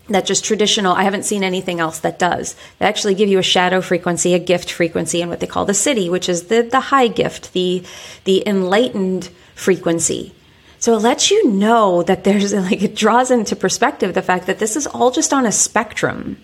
that 0.09 0.25
just 0.25 0.45
traditional 0.45 0.95
i 0.95 1.02
haven't 1.02 1.25
seen 1.25 1.43
anything 1.43 1.81
else 1.81 1.99
that 1.99 2.19
does 2.19 2.55
they 2.78 2.87
actually 2.87 3.14
give 3.14 3.28
you 3.28 3.38
a 3.38 3.43
shadow 3.43 3.81
frequency 3.81 4.35
a 4.35 4.38
gift 4.38 4.71
frequency 4.71 5.21
and 5.21 5.28
what 5.28 5.40
they 5.40 5.47
call 5.47 5.64
the 5.64 5.73
siddhi, 5.73 6.09
which 6.09 6.28
is 6.28 6.45
the 6.45 6.62
the 6.62 6.78
high 6.78 7.09
gift 7.09 7.52
the 7.52 7.83
the 8.25 8.47
enlightened 8.47 9.28
frequency 9.55 10.33
so 10.78 10.95
it 10.95 11.02
lets 11.02 11.30
you 11.30 11.50
know 11.50 12.02
that 12.02 12.25
there's 12.25 12.52
like 12.71 12.83
it 12.83 12.97
draws 12.97 13.30
into 13.30 13.56
perspective 13.56 14.14
the 14.14 14.23
fact 14.23 14.47
that 14.47 14.59
this 14.59 14.76
is 14.76 14.87
all 14.87 15.11
just 15.11 15.33
on 15.33 15.47
a 15.47 15.52
spectrum 15.52 16.38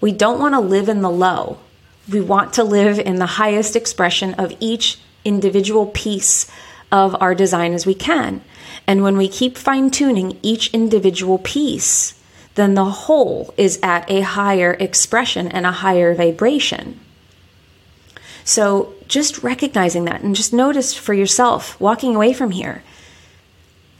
we 0.00 0.12
don't 0.12 0.40
want 0.40 0.54
to 0.54 0.60
live 0.60 0.88
in 0.88 1.02
the 1.02 1.10
low 1.10 1.58
we 2.10 2.20
want 2.20 2.52
to 2.52 2.62
live 2.62 2.98
in 2.98 3.16
the 3.16 3.26
highest 3.26 3.74
expression 3.74 4.34
of 4.34 4.56
each 4.60 4.98
individual 5.24 5.86
piece 5.86 6.50
of 6.92 7.20
our 7.20 7.34
design 7.34 7.72
as 7.72 7.86
we 7.86 7.94
can 7.94 8.40
and 8.86 9.02
when 9.02 9.16
we 9.16 9.28
keep 9.28 9.56
fine 9.56 9.90
tuning 9.90 10.38
each 10.42 10.72
individual 10.72 11.38
piece 11.38 12.16
then 12.56 12.74
the 12.74 12.84
whole 12.84 13.54
is 13.56 13.78
at 13.82 14.10
a 14.10 14.22
higher 14.22 14.72
expression 14.80 15.46
and 15.46 15.64
a 15.64 15.72
higher 15.72 16.14
vibration. 16.14 16.98
So 18.44 18.94
just 19.08 19.42
recognizing 19.42 20.06
that 20.06 20.22
and 20.22 20.34
just 20.34 20.52
notice 20.52 20.94
for 20.94 21.14
yourself 21.14 21.78
walking 21.78 22.16
away 22.16 22.32
from 22.32 22.50
here. 22.50 22.82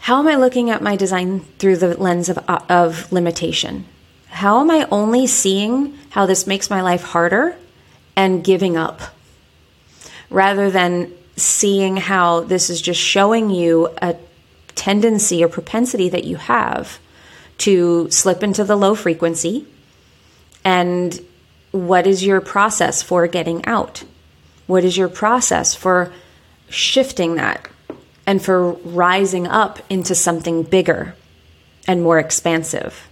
How 0.06 0.20
am 0.20 0.28
I 0.28 0.36
looking 0.36 0.70
at 0.70 0.82
my 0.82 0.94
design 0.94 1.40
through 1.58 1.78
the 1.78 2.00
lens 2.00 2.28
of, 2.28 2.38
uh, 2.48 2.60
of 2.68 3.10
limitation? 3.10 3.86
How 4.28 4.60
am 4.60 4.70
I 4.70 4.86
only 4.92 5.26
seeing 5.26 5.98
how 6.10 6.26
this 6.26 6.46
makes 6.46 6.70
my 6.70 6.80
life 6.80 7.02
harder 7.02 7.56
and 8.14 8.44
giving 8.44 8.76
up 8.76 9.00
rather 10.30 10.70
than 10.70 11.12
seeing 11.34 11.96
how 11.96 12.38
this 12.38 12.70
is 12.70 12.80
just 12.80 13.00
showing 13.00 13.50
you 13.50 13.88
a 14.00 14.14
tendency 14.76 15.42
or 15.42 15.48
propensity 15.48 16.08
that 16.08 16.22
you 16.22 16.36
have 16.36 17.00
to 17.58 18.08
slip 18.08 18.44
into 18.44 18.62
the 18.62 18.76
low 18.76 18.94
frequency? 18.94 19.66
And 20.64 21.20
what 21.72 22.06
is 22.06 22.24
your 22.24 22.40
process 22.40 23.02
for 23.02 23.26
getting 23.26 23.64
out? 23.64 24.04
What 24.68 24.84
is 24.84 24.96
your 24.96 25.08
process 25.08 25.74
for 25.74 26.12
shifting 26.68 27.34
that 27.34 27.68
and 28.26 28.42
for 28.42 28.72
rising 28.72 29.46
up 29.46 29.78
into 29.88 30.14
something 30.14 30.62
bigger 30.62 31.14
and 31.86 32.02
more 32.02 32.18
expansive? 32.18 33.08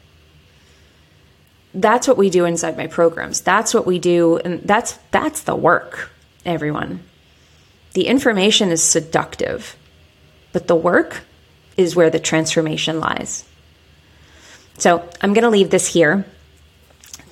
That's 1.72 2.06
what 2.06 2.16
we 2.16 2.30
do 2.30 2.44
inside 2.44 2.76
my 2.76 2.86
programs. 2.86 3.40
That's 3.40 3.74
what 3.74 3.86
we 3.86 3.98
do 3.98 4.38
and 4.38 4.62
that's 4.62 4.98
that's 5.10 5.42
the 5.42 5.56
work, 5.56 6.10
everyone. 6.44 7.02
The 7.94 8.06
information 8.06 8.70
is 8.70 8.82
seductive, 8.82 9.76
but 10.52 10.66
the 10.66 10.76
work 10.76 11.22
is 11.76 11.96
where 11.96 12.10
the 12.10 12.18
transformation 12.18 13.00
lies. 13.00 13.44
So 14.78 15.08
I'm 15.20 15.32
going 15.32 15.44
to 15.44 15.50
leave 15.50 15.70
this 15.70 15.86
here. 15.86 16.24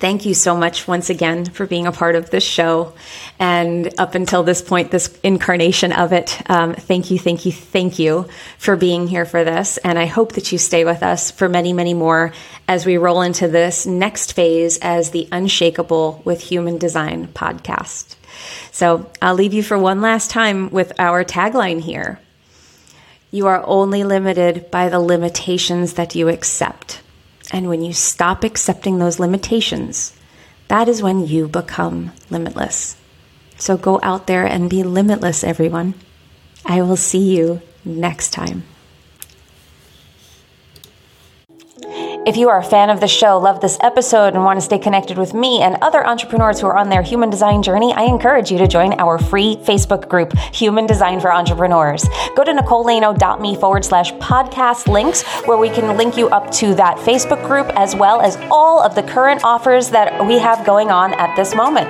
Thank 0.03 0.25
you 0.25 0.33
so 0.33 0.57
much 0.57 0.85
once 0.85 1.09
again 1.09 1.45
for 1.45 1.65
being 1.65 1.87
a 1.87 1.93
part 1.93 2.17
of 2.17 2.29
this 2.29 2.43
show. 2.43 2.93
And 3.39 3.97
up 3.97 4.15
until 4.15 4.43
this 4.43 4.61
point, 4.61 4.91
this 4.91 5.17
incarnation 5.23 5.93
of 5.93 6.11
it, 6.11 6.41
um, 6.49 6.73
thank 6.73 7.09
you, 7.09 7.17
thank 7.17 7.45
you, 7.45 7.53
thank 7.53 7.99
you 7.99 8.27
for 8.57 8.75
being 8.75 9.07
here 9.07 9.23
for 9.23 9.45
this. 9.45 9.77
And 9.77 9.97
I 9.97 10.07
hope 10.07 10.33
that 10.33 10.51
you 10.51 10.57
stay 10.57 10.83
with 10.83 11.03
us 11.03 11.31
for 11.31 11.47
many, 11.47 11.71
many 11.71 11.93
more 11.93 12.33
as 12.67 12.85
we 12.85 12.97
roll 12.97 13.21
into 13.21 13.47
this 13.47 13.85
next 13.85 14.33
phase 14.33 14.77
as 14.79 15.11
the 15.11 15.29
Unshakable 15.31 16.21
with 16.25 16.41
Human 16.41 16.77
Design 16.77 17.29
podcast. 17.29 18.17
So 18.73 19.09
I'll 19.21 19.35
leave 19.35 19.53
you 19.53 19.63
for 19.63 19.77
one 19.77 20.01
last 20.01 20.29
time 20.29 20.69
with 20.69 20.91
our 20.99 21.23
tagline 21.23 21.79
here. 21.79 22.19
You 23.31 23.47
are 23.47 23.63
only 23.65 24.03
limited 24.03 24.69
by 24.69 24.89
the 24.89 24.99
limitations 24.99 25.93
that 25.93 26.13
you 26.13 26.27
accept. 26.27 27.02
And 27.53 27.69
when 27.69 27.83
you 27.83 27.93
stop 27.93 28.43
accepting 28.43 28.97
those 28.97 29.19
limitations, 29.19 30.13
that 30.69 30.89
is 30.89 31.03
when 31.03 31.27
you 31.27 31.47
become 31.47 32.11
limitless. 32.31 32.97
So 33.57 33.77
go 33.77 33.99
out 34.01 34.25
there 34.25 34.45
and 34.45 34.71
be 34.71 34.81
limitless, 34.81 35.43
everyone. 35.43 35.93
I 36.65 36.81
will 36.81 36.97
see 36.97 37.37
you 37.37 37.61
next 37.85 38.31
time. 38.31 38.63
If 42.25 42.37
you 42.37 42.47
are 42.47 42.57
a 42.57 42.63
fan 42.63 42.89
of 42.89 43.01
the 43.01 43.07
show, 43.07 43.37
love 43.37 43.59
this 43.59 43.77
episode, 43.81 44.33
and 44.33 44.45
want 44.45 44.55
to 44.55 44.61
stay 44.61 44.79
connected 44.79 45.17
with 45.17 45.33
me 45.33 45.61
and 45.61 45.75
other 45.81 46.07
entrepreneurs 46.07 46.61
who 46.61 46.67
are 46.67 46.77
on 46.77 46.87
their 46.87 47.01
human 47.01 47.29
design 47.29 47.61
journey, 47.61 47.91
I 47.91 48.03
encourage 48.03 48.49
you 48.49 48.57
to 48.59 48.67
join 48.67 48.93
our 48.93 49.17
free 49.17 49.57
Facebook 49.57 50.07
group, 50.07 50.31
Human 50.53 50.85
Design 50.85 51.19
for 51.19 51.33
Entrepreneurs. 51.33 52.07
Go 52.37 52.45
to 52.45 52.53
nicolelaino.me 52.53 53.57
forward 53.57 53.83
slash 53.83 54.13
podcast 54.13 54.87
links, 54.87 55.23
where 55.45 55.57
we 55.57 55.69
can 55.69 55.97
link 55.97 56.15
you 56.15 56.29
up 56.29 56.49
to 56.53 56.73
that 56.75 56.95
Facebook 56.99 57.45
group 57.45 57.67
as 57.75 57.93
well 57.93 58.21
as 58.21 58.37
all 58.49 58.81
of 58.81 58.95
the 58.95 59.03
current 59.03 59.43
offers 59.43 59.89
that 59.89 60.25
we 60.25 60.39
have 60.39 60.65
going 60.65 60.91
on 60.91 61.13
at 61.15 61.35
this 61.35 61.53
moment. 61.53 61.89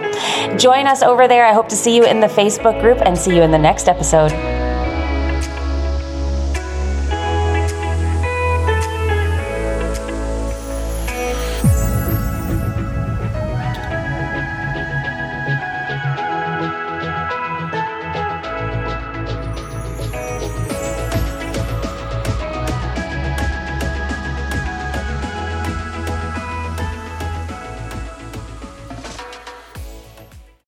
Join 0.60 0.88
us 0.88 1.04
over 1.04 1.28
there. 1.28 1.46
I 1.46 1.54
hope 1.54 1.70
to 1.70 1.76
see 1.76 1.96
you 1.96 2.06
in 2.06 2.22
the 2.22 2.28
Facebook 2.28 2.82
group 2.82 2.98
and 3.06 3.16
see 3.16 3.36
you 3.36 3.44
in 3.44 3.52
the 3.52 3.60
next 3.60 3.88
episode. 3.88 4.32